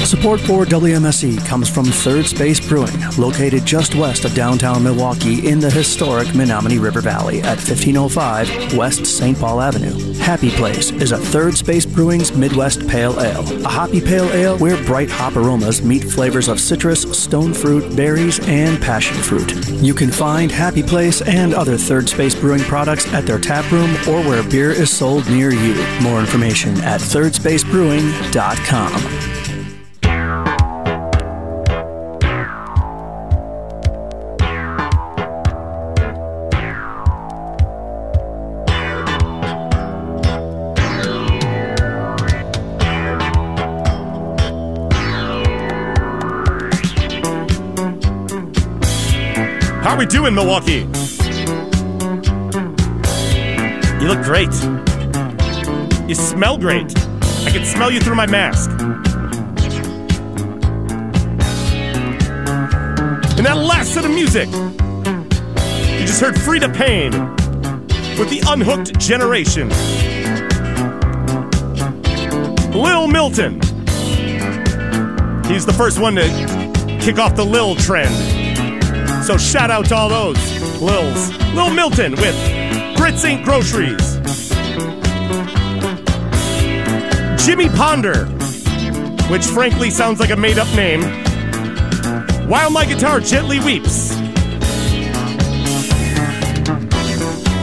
[0.02, 5.60] Support for WMSE comes from Third Space Brewing, located just west of downtown Milwaukee in
[5.60, 9.38] the historic Menominee River Valley at 1505 West St.
[9.38, 10.12] Paul Avenue.
[10.14, 14.76] Happy Place is a Third Space Brewing's Midwest Pale Ale, a hoppy pale ale where
[14.84, 19.56] bright hop aromas meet flavors of citrus, stone fruit, berries, and passion fruit.
[19.82, 23.94] You can find Happy Place and other Third Space Brewing products at their tap room
[24.08, 25.74] or where beer is sold near you.
[26.02, 29.33] More information at thirdspacebrewing.com.
[49.94, 50.88] How we doing, Milwaukee?
[54.00, 54.52] You look great.
[56.08, 56.92] You smell great.
[57.46, 58.70] I can smell you through my mask.
[63.36, 67.12] And that last set of music, you just heard Freda Payne
[68.18, 69.68] with the Unhooked Generation.
[72.72, 73.60] Lil Milton.
[75.46, 76.26] He's the first one to
[77.00, 78.33] kick off the Lil trend.
[79.24, 80.36] So shout out to all those
[80.82, 81.32] Lils.
[81.54, 82.36] Lil Milton with
[82.94, 84.16] Grits Ain't Groceries.
[87.42, 88.26] Jimmy Ponder,
[89.30, 91.00] which frankly sounds like a made up name.
[92.50, 94.12] While my guitar gently weeps.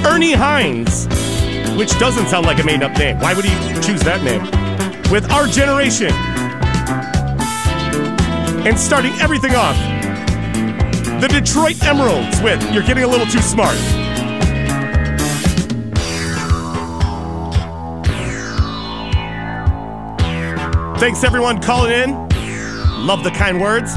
[0.03, 1.05] Ernie Hines,
[1.77, 3.19] which doesn't sound like a made up name.
[3.19, 4.41] Why would he choose that name?
[5.11, 6.11] With Our Generation.
[8.65, 9.77] And starting everything off,
[11.21, 13.77] the Detroit Emeralds with You're Getting a Little Too Smart.
[20.99, 22.11] Thanks everyone calling in.
[23.05, 23.93] Love the kind words.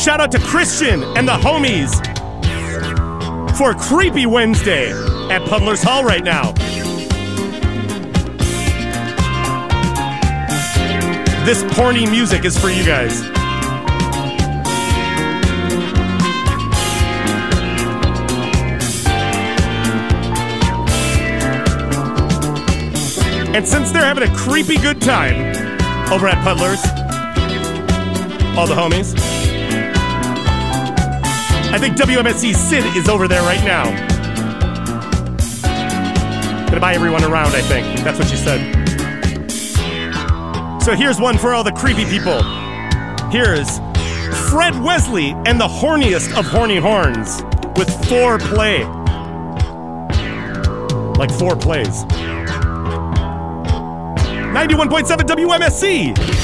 [0.00, 1.94] Shout out to Christian and the homies
[3.58, 4.92] for Creepy Wednesday
[5.30, 6.52] at Puddler's Hall right now.
[11.44, 13.45] This porny music is for you guys.
[23.56, 25.34] And since they're having a creepy good time
[26.12, 26.84] over at Puddlers,
[28.54, 29.14] all the homies,
[31.72, 33.84] I think WMSE Sid is over there right now.
[36.66, 37.98] Gonna buy everyone around, I think.
[38.00, 38.60] That's what she said.
[40.82, 42.42] So here's one for all the creepy people.
[43.30, 43.78] Here's
[44.50, 47.42] Fred Wesley and the horniest of horny horns
[47.78, 48.84] with four play.
[51.14, 52.05] Like four plays.
[54.56, 56.35] 91.7 WMSE.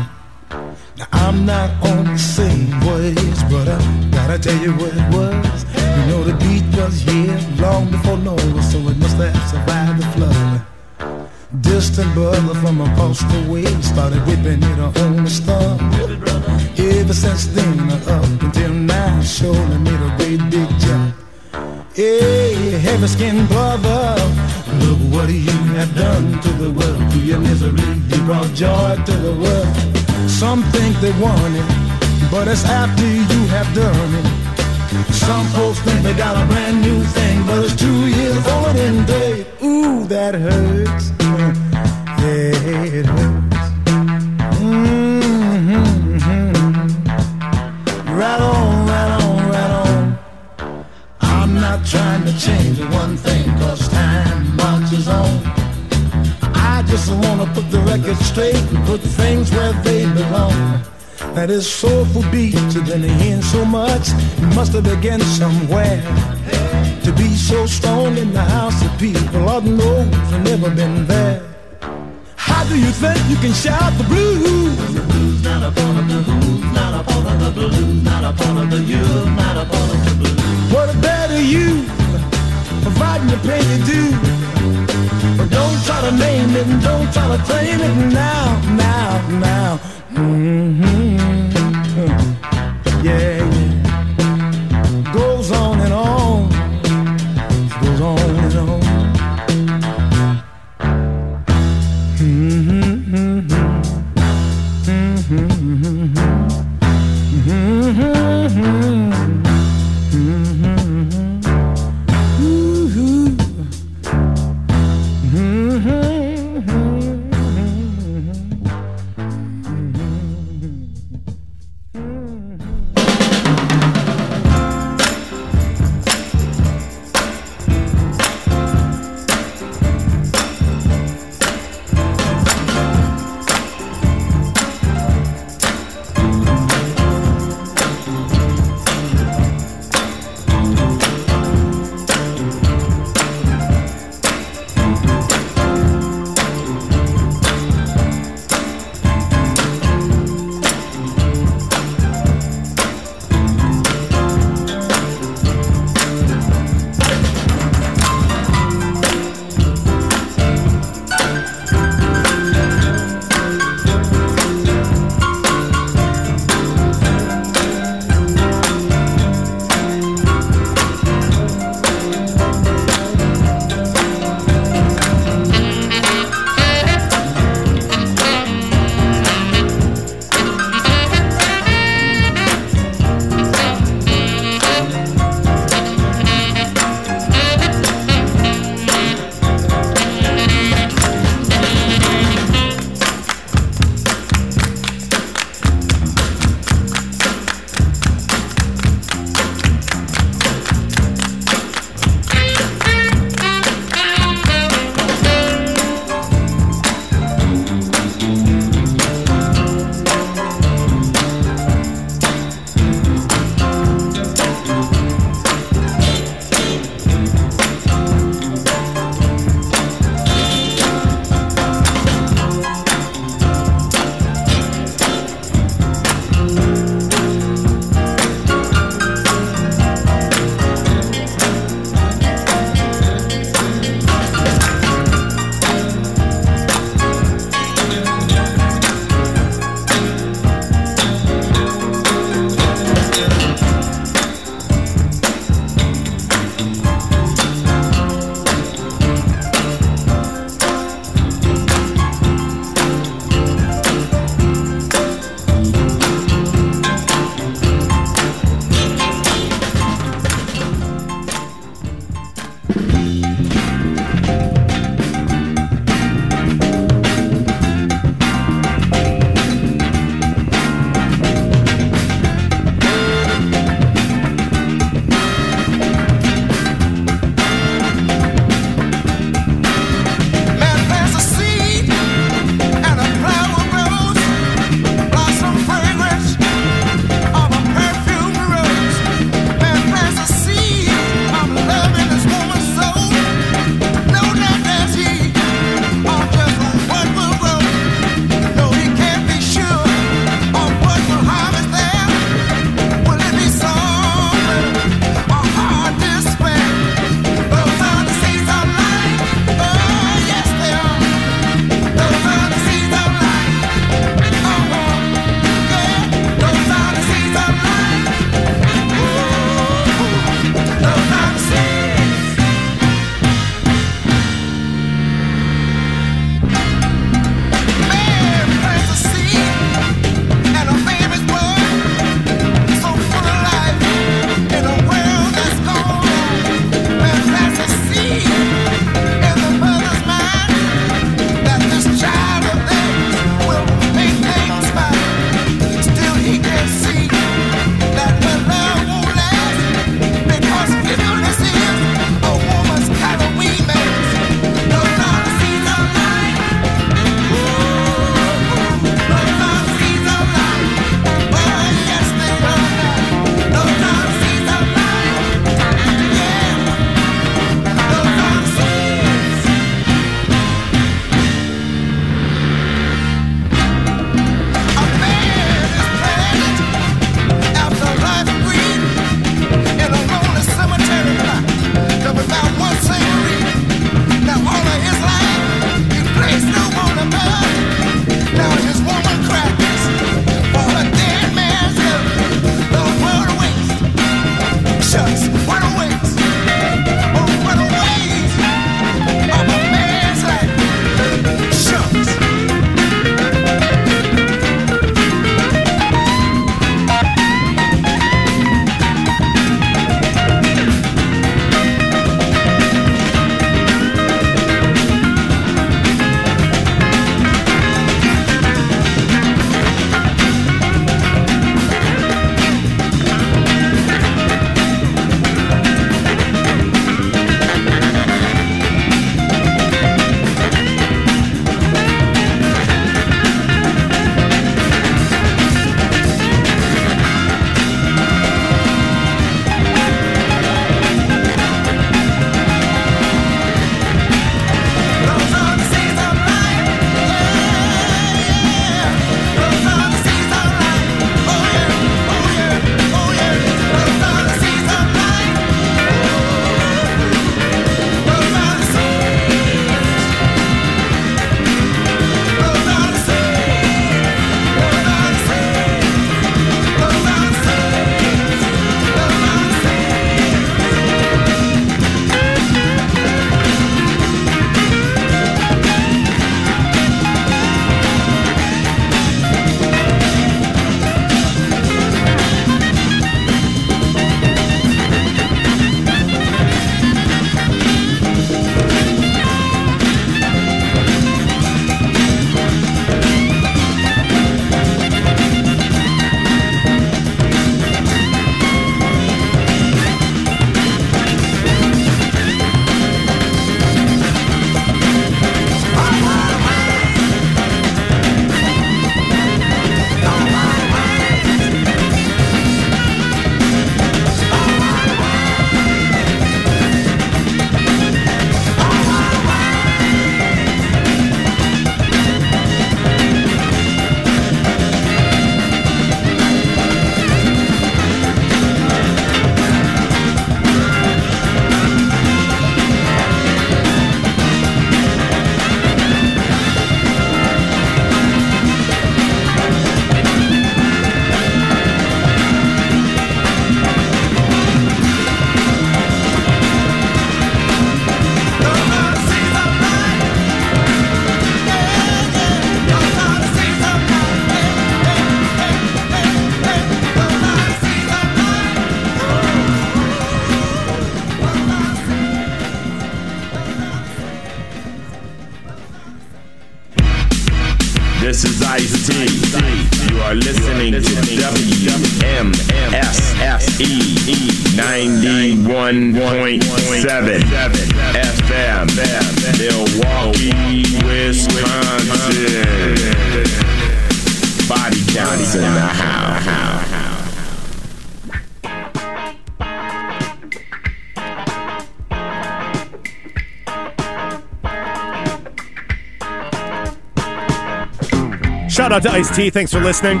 [598.74, 599.30] Out to Ice T.
[599.30, 600.00] Thanks for listening.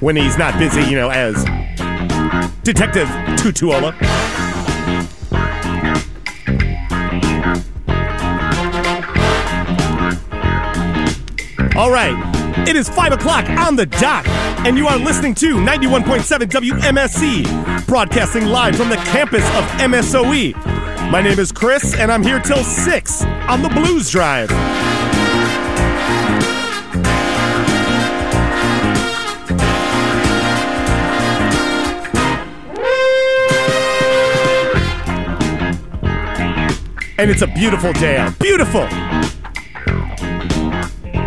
[0.00, 1.34] When he's not busy, you know, as
[2.62, 3.94] Detective Tutuola.
[11.74, 14.28] All right, it is 5 o'clock on the dot,
[14.66, 20.54] and you are listening to 91.7 WMSE, broadcasting live from the campus of MSOE.
[21.10, 23.17] My name is Chris, and I'm here till 6
[23.48, 24.50] on the Blues Drive.
[37.20, 38.38] And it's a beautiful day out.
[38.38, 38.86] Beautiful!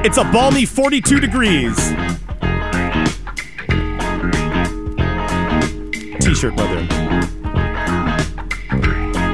[0.06, 1.76] It's a balmy 42 degrees.
[6.20, 6.88] T shirt weather.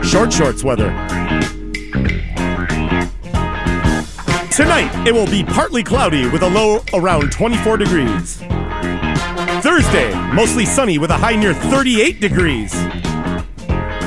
[0.03, 1.16] Short shorts weather.
[4.57, 8.37] Tonight, it will be partly cloudy with a low around 24 degrees.
[9.61, 12.73] Thursday, mostly sunny with a high near 38 degrees.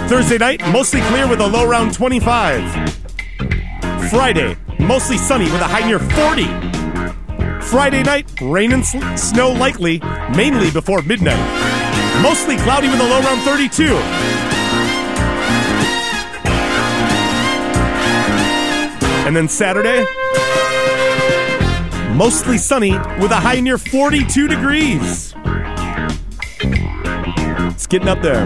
[0.09, 2.98] Thursday night, mostly clear with a low around 25.
[4.10, 6.47] Friday, mostly sunny with a high near 40.
[7.66, 10.01] Friday night, rain and sl- snow likely,
[10.35, 11.39] mainly before midnight.
[12.24, 13.94] Mostly cloudy with a low around 32.
[19.28, 20.05] And then Saturday,
[22.21, 25.33] mostly sunny with a high near 42 degrees.
[27.73, 28.45] It's getting up there.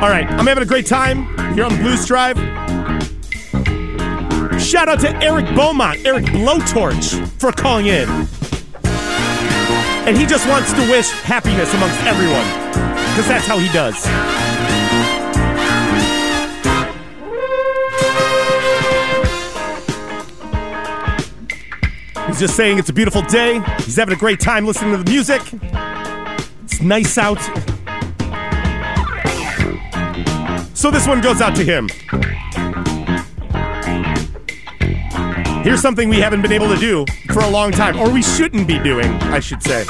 [0.00, 2.38] All right, I'm having a great time here on the Blues Drive.
[4.58, 8.08] Shout out to Eric Beaumont, Eric Blowtorch, for calling in.
[10.08, 12.46] And he just wants to wish happiness amongst everyone,
[13.10, 14.29] because that's how he does.
[22.40, 23.60] Just saying it's a beautiful day.
[23.80, 25.42] He's having a great time listening to the music.
[26.64, 27.38] It's nice out.
[30.74, 31.86] So this one goes out to him.
[35.62, 38.66] Here's something we haven't been able to do for a long time, or we shouldn't
[38.66, 39.84] be doing, I should say.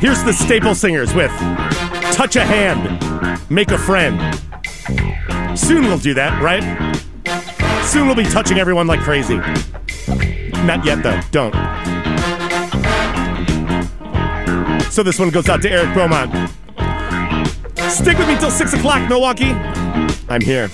[0.00, 1.30] Here's the Staple Singers with
[2.12, 4.38] Touch a Hand, Make a Friend.
[5.58, 6.85] Soon we'll do that, right?
[7.96, 9.36] Soon we'll be touching everyone like crazy.
[10.66, 11.18] Not yet, though.
[11.30, 11.54] Don't.
[14.92, 16.30] So this one goes out to Eric Beaumont.
[17.90, 19.52] Stick with me till 6 o'clock, Milwaukee.
[20.28, 20.68] I'm here.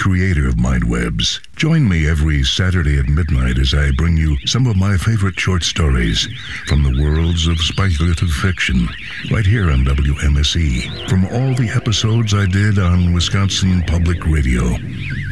[0.00, 1.40] Creator of MindWebs.
[1.56, 5.62] Join me every Saturday at midnight as I bring you some of my favorite short
[5.62, 6.26] stories
[6.66, 8.88] from the worlds of speculative fiction,
[9.30, 11.06] right here on WMSE.
[11.10, 14.74] From all the episodes I did on Wisconsin Public Radio,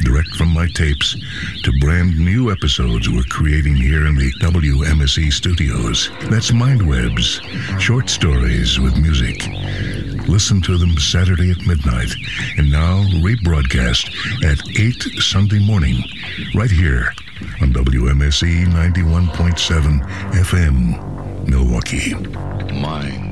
[0.03, 1.17] direct from my tapes,
[1.63, 6.11] to brand new episodes we're creating here in the WMSE studios.
[6.29, 9.49] That's MindWebs, short stories with music.
[10.27, 12.13] Listen to them Saturday at midnight,
[12.57, 14.09] and now rebroadcast
[14.43, 16.03] at 8 Sunday morning,
[16.55, 17.13] right here
[17.61, 22.13] on WMSE 91.7 FM, Milwaukee.
[22.79, 23.28] Mind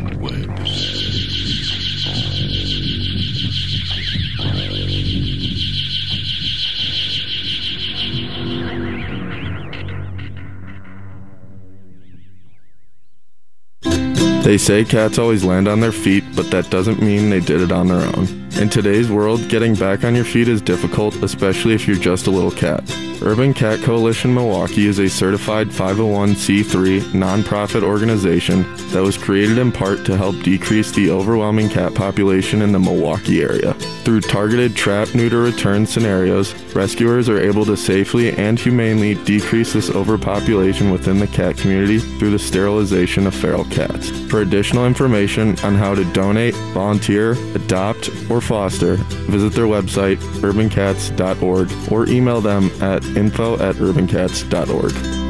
[14.48, 17.70] They say cats always land on their feet, but that doesn't mean they did it
[17.70, 18.48] on their own.
[18.58, 22.32] In today's world, getting back on your feet is difficult, especially if you're just a
[22.32, 22.82] little cat.
[23.22, 30.06] Urban Cat Coalition Milwaukee is a certified 501c3 nonprofit organization that was created in part
[30.06, 33.74] to help decrease the overwhelming cat population in the Milwaukee area.
[34.04, 39.90] Through targeted trap, neuter, return scenarios, rescuers are able to safely and humanely decrease this
[39.90, 44.10] overpopulation within the cat community through the sterilization of feral cats.
[44.30, 48.96] For additional information on how to donate, volunteer, adopt, or foster,
[49.28, 55.28] visit their website, urbancats.org, or email them at info at urbancats.org.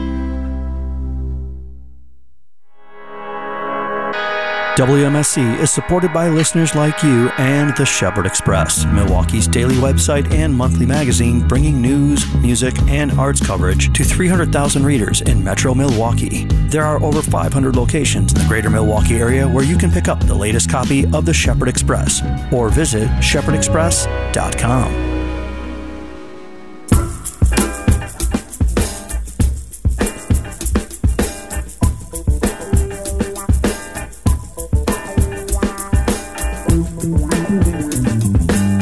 [4.78, 10.56] WMSE is supported by listeners like you and the Shepherd Express, Milwaukee's daily website and
[10.56, 16.46] monthly magazine, bringing news, music, and arts coverage to 300,000 readers in Metro Milwaukee.
[16.70, 20.20] There are over 500 locations in the greater Milwaukee area where you can pick up
[20.20, 22.22] the latest copy of the Shepherd Express
[22.54, 25.17] or visit shepherdexpress.com.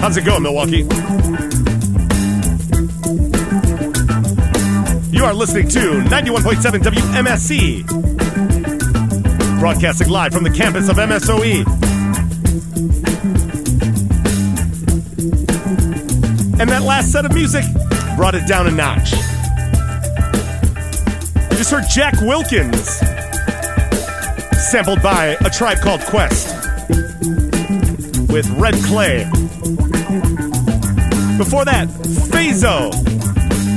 [0.05, 0.85] How's it going, Milwaukee?
[5.11, 7.87] You are listening to 91.7 WMSE.
[9.59, 11.65] Broadcasting live from the campus of MSOE.
[16.61, 17.65] And that last set of music
[18.15, 19.09] brought it down a notch.
[21.57, 22.99] Just heard Jack Wilkins,
[24.69, 26.55] sampled by A Tribe Called Quest
[28.29, 29.25] with Red Clay.
[31.37, 31.89] Before that,
[32.31, 32.91] Faze-O,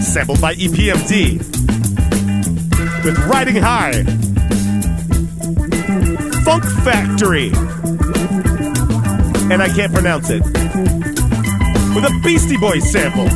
[0.02, 1.38] sampled by EPMD,
[3.04, 4.04] with Riding High.
[6.44, 7.48] Funk Factory,
[9.50, 10.42] and I can't pronounce it,
[11.94, 13.28] with a Beastie Boys sample.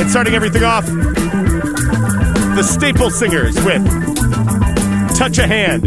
[0.00, 4.03] And starting everything off, the Staple Singers with
[5.14, 5.84] Touch a Hand,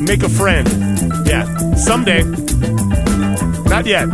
[0.00, 0.66] Make a Friend.
[1.26, 1.44] Yeah,
[1.74, 2.22] someday.
[3.64, 4.08] Not yet.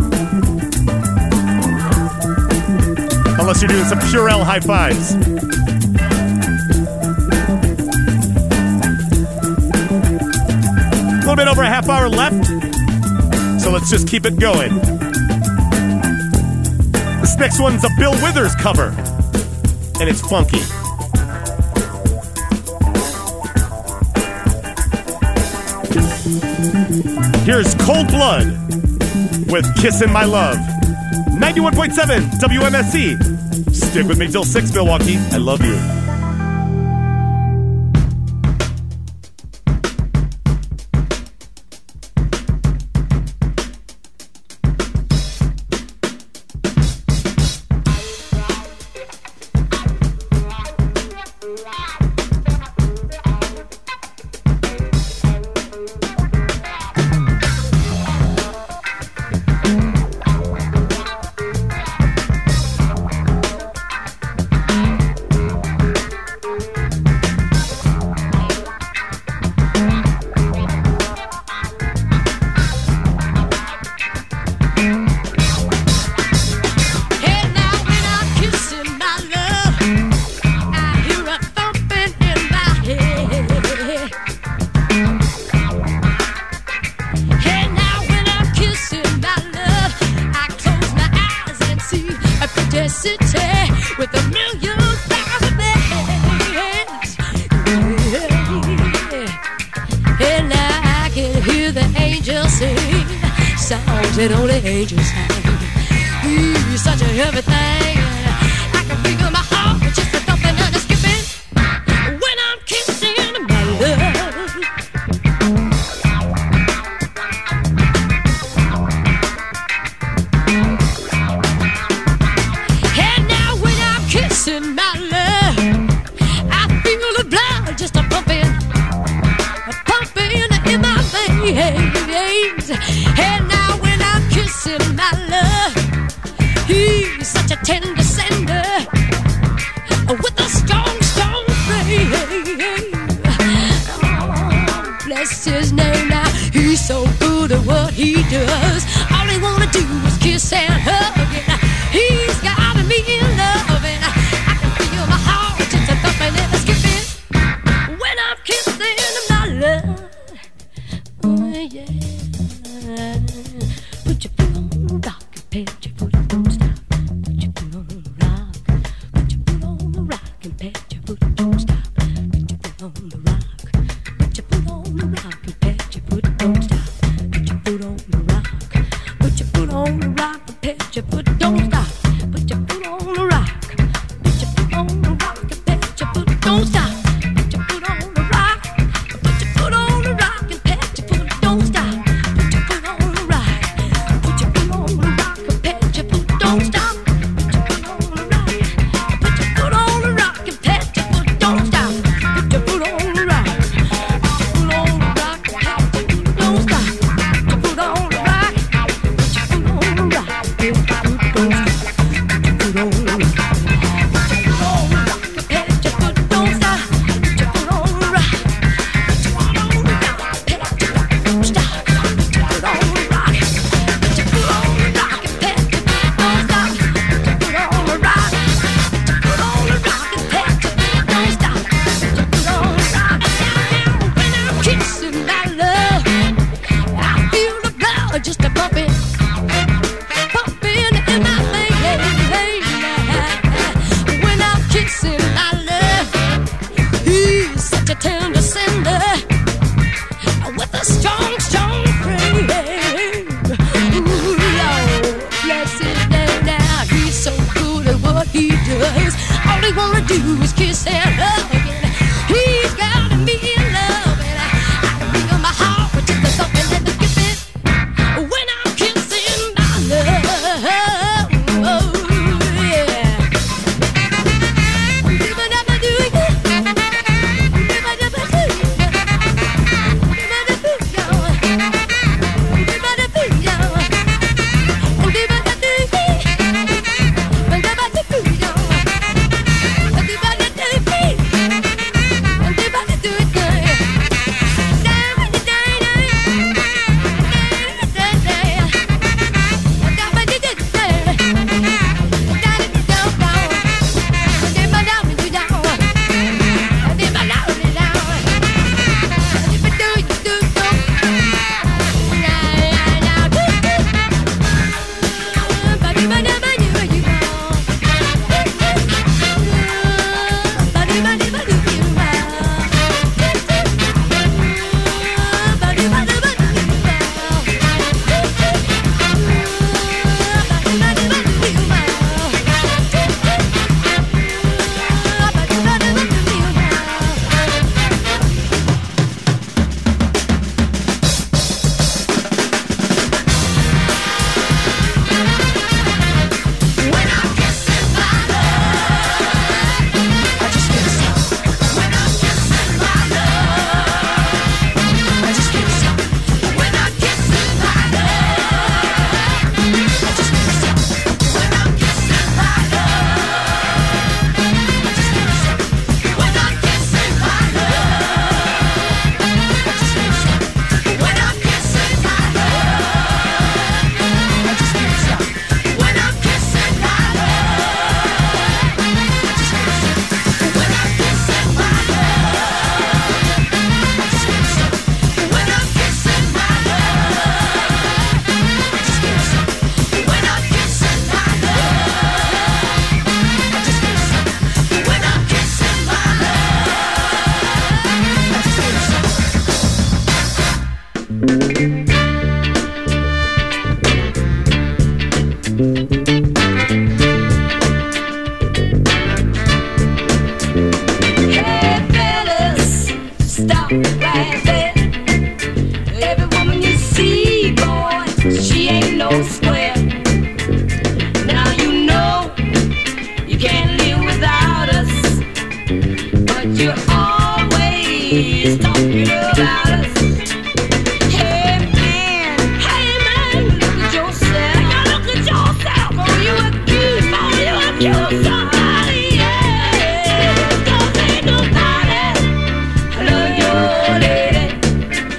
[3.38, 5.14] Unless you're doing some Purell high fives.
[11.14, 12.44] A little bit over a half hour left,
[13.62, 14.74] so let's just keep it going.
[17.20, 18.88] This next one's a Bill Withers cover,
[20.00, 20.60] and it's funky.
[27.50, 28.46] Here's Cold Blood
[29.50, 30.56] with Kissin' My Love.
[31.34, 33.74] 91.7 WMSE.
[33.74, 35.16] Stick with me till 6, Milwaukee.
[35.32, 35.99] I love you.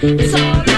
[0.03, 0.70] It's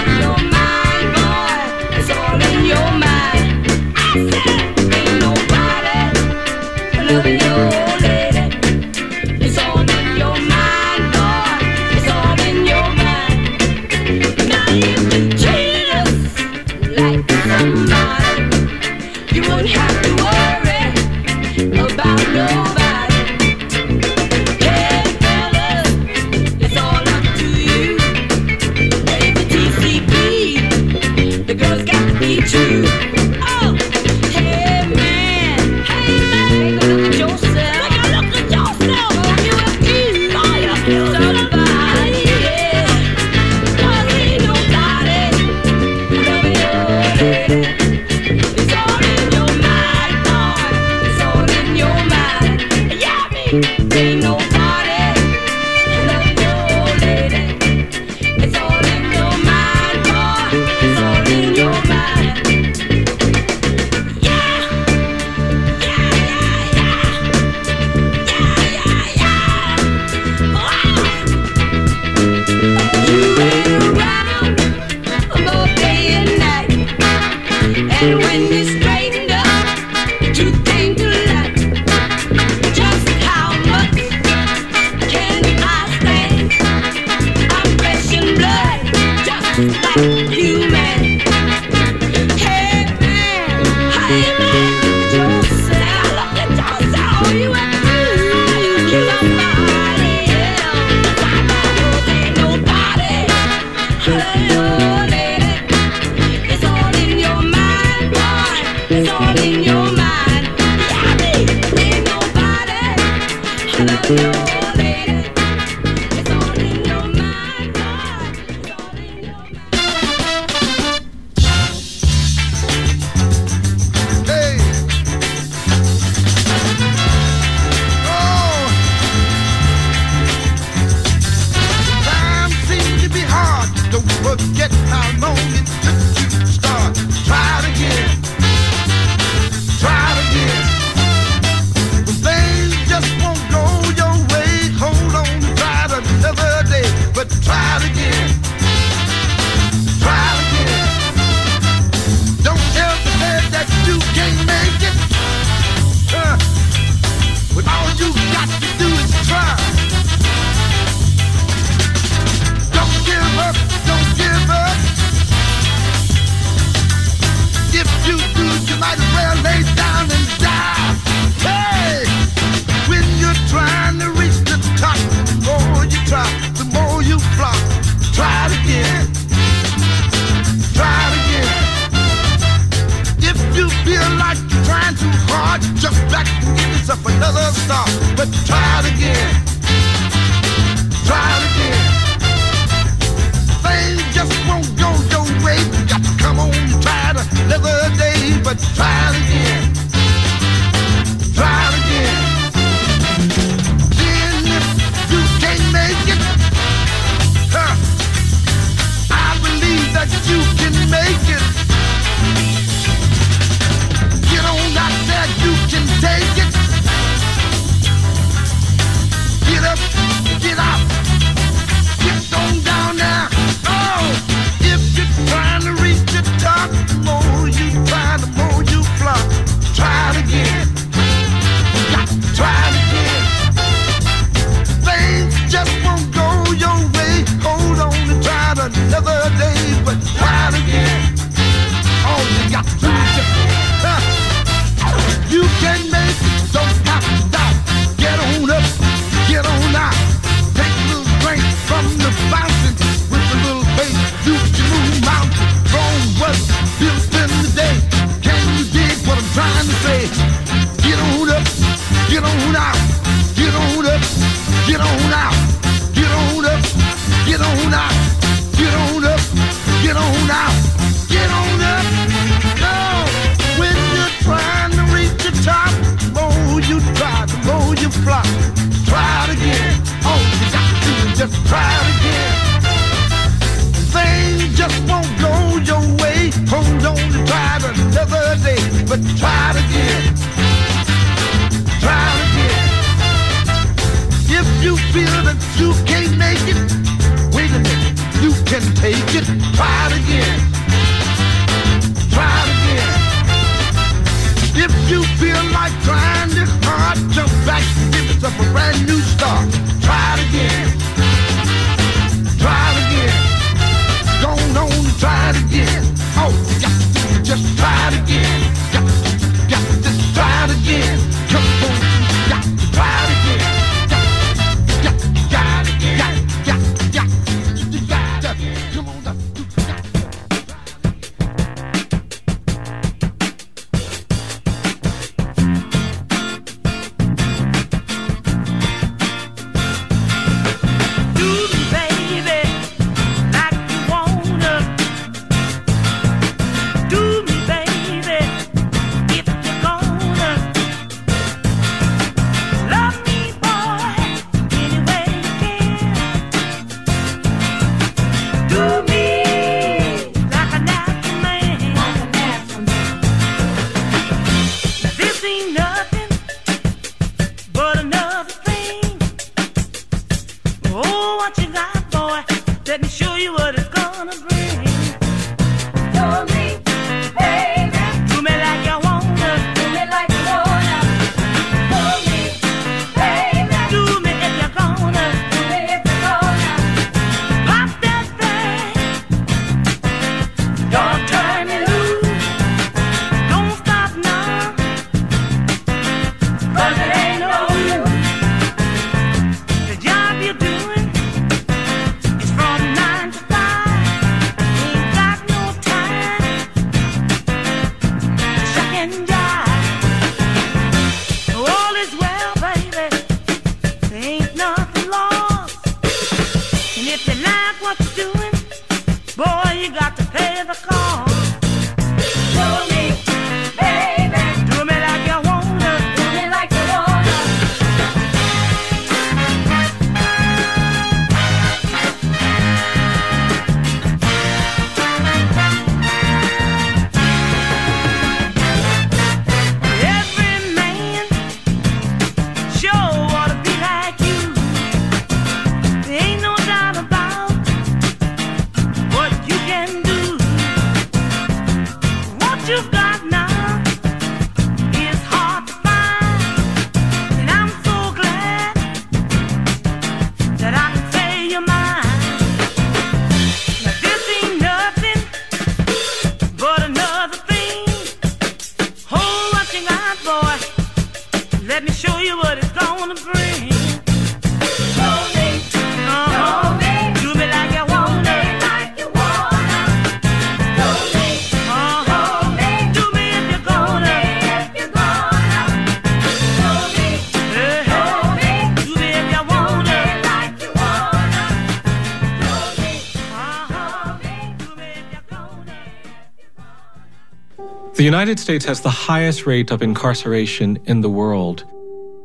[497.84, 501.44] The United States has the highest rate of incarceration in the world.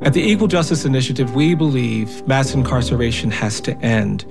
[0.02, 4.26] At the Equal Justice Initiative, we believe mass incarceration has to end.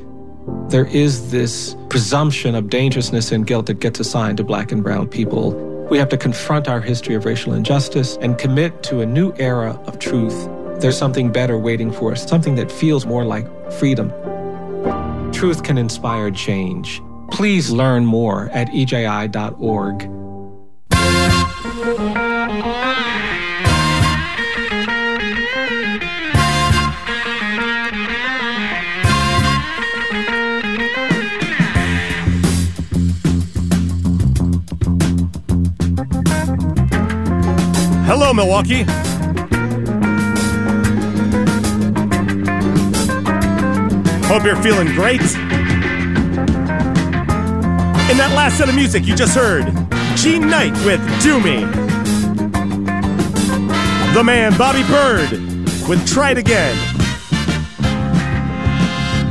[0.68, 5.08] There is this presumption of dangerousness and guilt that gets assigned to black and brown
[5.08, 5.52] people.
[5.88, 9.70] We have to confront our history of racial injustice and commit to a new era
[9.86, 10.50] of truth.
[10.82, 14.12] There's something better waiting for us, something that feels more like freedom.
[15.32, 17.00] Truth can inspire change.
[17.30, 20.17] Please learn more at eji.org.
[38.38, 38.84] Milwaukee.
[44.28, 45.20] Hope you're feeling great.
[48.08, 49.64] In that last set of music you just heard,
[50.14, 51.64] Jean Knight with Do Me.
[54.14, 55.32] The man Bobby Byrd
[55.88, 56.76] with Try It Again.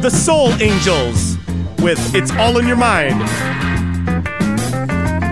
[0.02, 1.38] The Soul Angels
[1.80, 3.22] with It's All in Your Mind.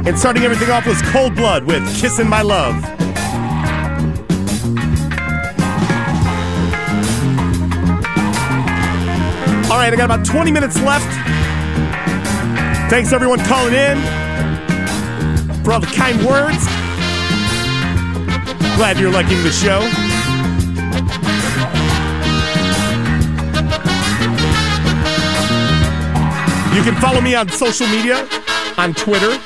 [0.08, 2.95] And starting everything off was Cold Blood with Kissing My Love.
[9.86, 11.06] Right, I got about 20 minutes left.
[12.90, 13.98] Thanks everyone calling in
[15.64, 16.66] for all the kind words.
[18.78, 19.82] Glad you're liking the show.
[26.76, 28.28] You can follow me on social media
[28.78, 29.40] on Twitter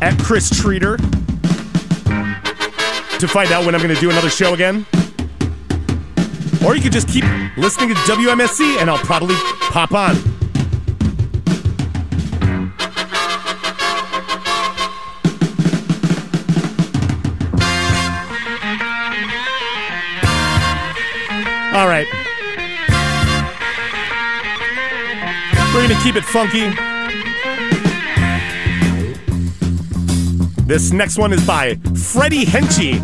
[0.00, 0.96] at Chris Treater
[3.18, 4.86] to find out when I'm going to do another show again.
[6.64, 7.24] Or you could just keep
[7.56, 9.34] listening to WMSE and I'll probably
[9.70, 10.16] pop on.
[21.72, 22.06] All right.
[25.72, 26.68] We're going to keep it funky.
[30.66, 33.00] This next one is by Freddie Henchi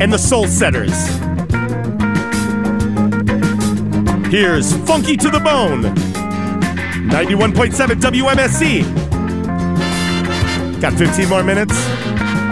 [0.00, 1.21] and the Soulsetters.
[4.32, 5.82] Here's Funky to the Bone.
[7.10, 8.82] 91.7 WMSE.
[10.80, 11.74] Got 15 more minutes.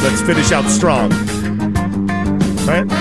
[0.02, 1.08] Let's finish out strong.
[2.66, 2.99] Right.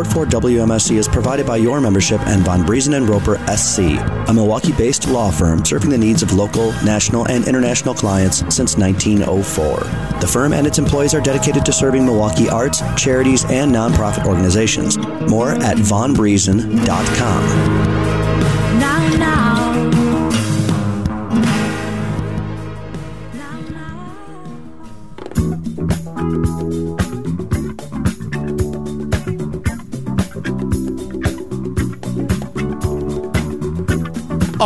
[0.00, 3.80] Support for WMSE is provided by your membership and Von Briesen and Roper SC,
[4.30, 10.20] a Milwaukee-based law firm serving the needs of local, national, and international clients since 1904.
[10.20, 14.96] The firm and its employees are dedicated to serving Milwaukee arts, charities, and nonprofit organizations.
[15.28, 17.89] More at vonbriesen.com.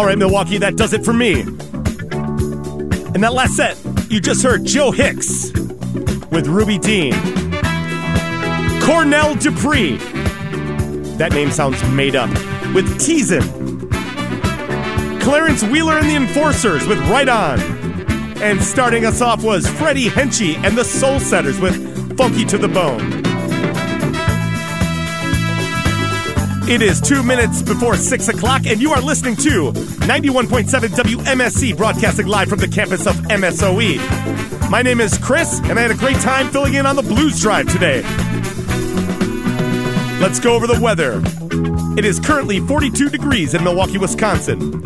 [0.05, 1.41] All right, Milwaukee, that does it for me.
[1.41, 5.51] And that last set, you just heard Joe Hicks
[6.31, 7.15] with Ruby Dean.
[8.83, 9.97] Cornell Dupree.
[11.17, 12.29] That name sounds made up.
[12.75, 13.41] With Teasin.
[15.23, 17.59] Clarence Wheeler and the Enforcers with Right On.
[18.43, 23.14] And starting us off was Freddie Henchi and the Soulsetters with Funky to the Bone.
[26.67, 32.27] It is two minutes before six o'clock, and you are listening to 91.7 WMSE, broadcasting
[32.27, 34.71] live from the campus of MSOE.
[34.71, 37.39] My name is Chris, and I had a great time filling in on the Blues
[37.39, 38.01] Drive today.
[40.21, 41.21] Let's go over the weather.
[41.99, 44.81] It is currently 42 degrees in Milwaukee, Wisconsin.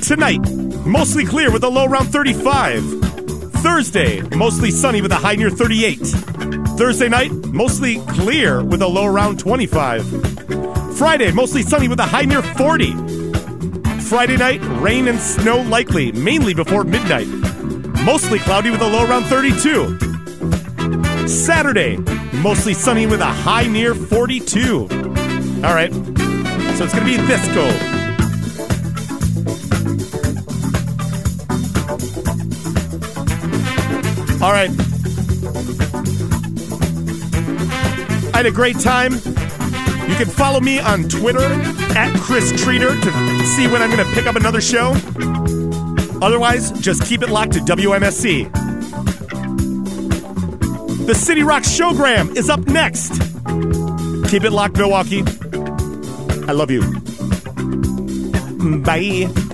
[0.00, 0.50] Tonight,
[0.86, 2.82] mostly clear with a low around 35.
[3.60, 5.98] Thursday, mostly sunny with a high near 38.
[6.78, 10.29] Thursday night, mostly clear with a low around 25.
[11.00, 12.92] Friday, mostly sunny with a high near 40.
[14.02, 17.26] Friday night, rain and snow likely, mainly before midnight.
[18.04, 19.96] Mostly cloudy with a low around 32.
[21.26, 21.96] Saturday,
[22.42, 24.82] mostly sunny with a high near 42.
[25.64, 25.90] All right,
[26.76, 27.74] so it's going to be this cold.
[34.42, 34.70] All right.
[38.34, 39.18] I had a great time.
[40.10, 41.40] You can follow me on Twitter
[41.96, 44.92] at Chris Treater to see when I'm going to pick up another show.
[46.20, 48.50] Otherwise, just keep it locked to WMSE.
[51.06, 53.12] The City Rock Showgram is up next.
[54.30, 55.22] Keep it locked, Milwaukee.
[56.46, 56.82] I love you.
[58.82, 59.49] Bye.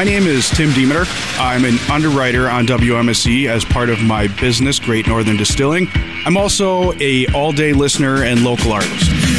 [0.00, 1.04] My name is Tim Demeter.
[1.36, 5.88] I'm an underwriter on WMSE as part of my business, Great Northern Distilling.
[6.24, 9.29] I'm also a all-day listener and local artist.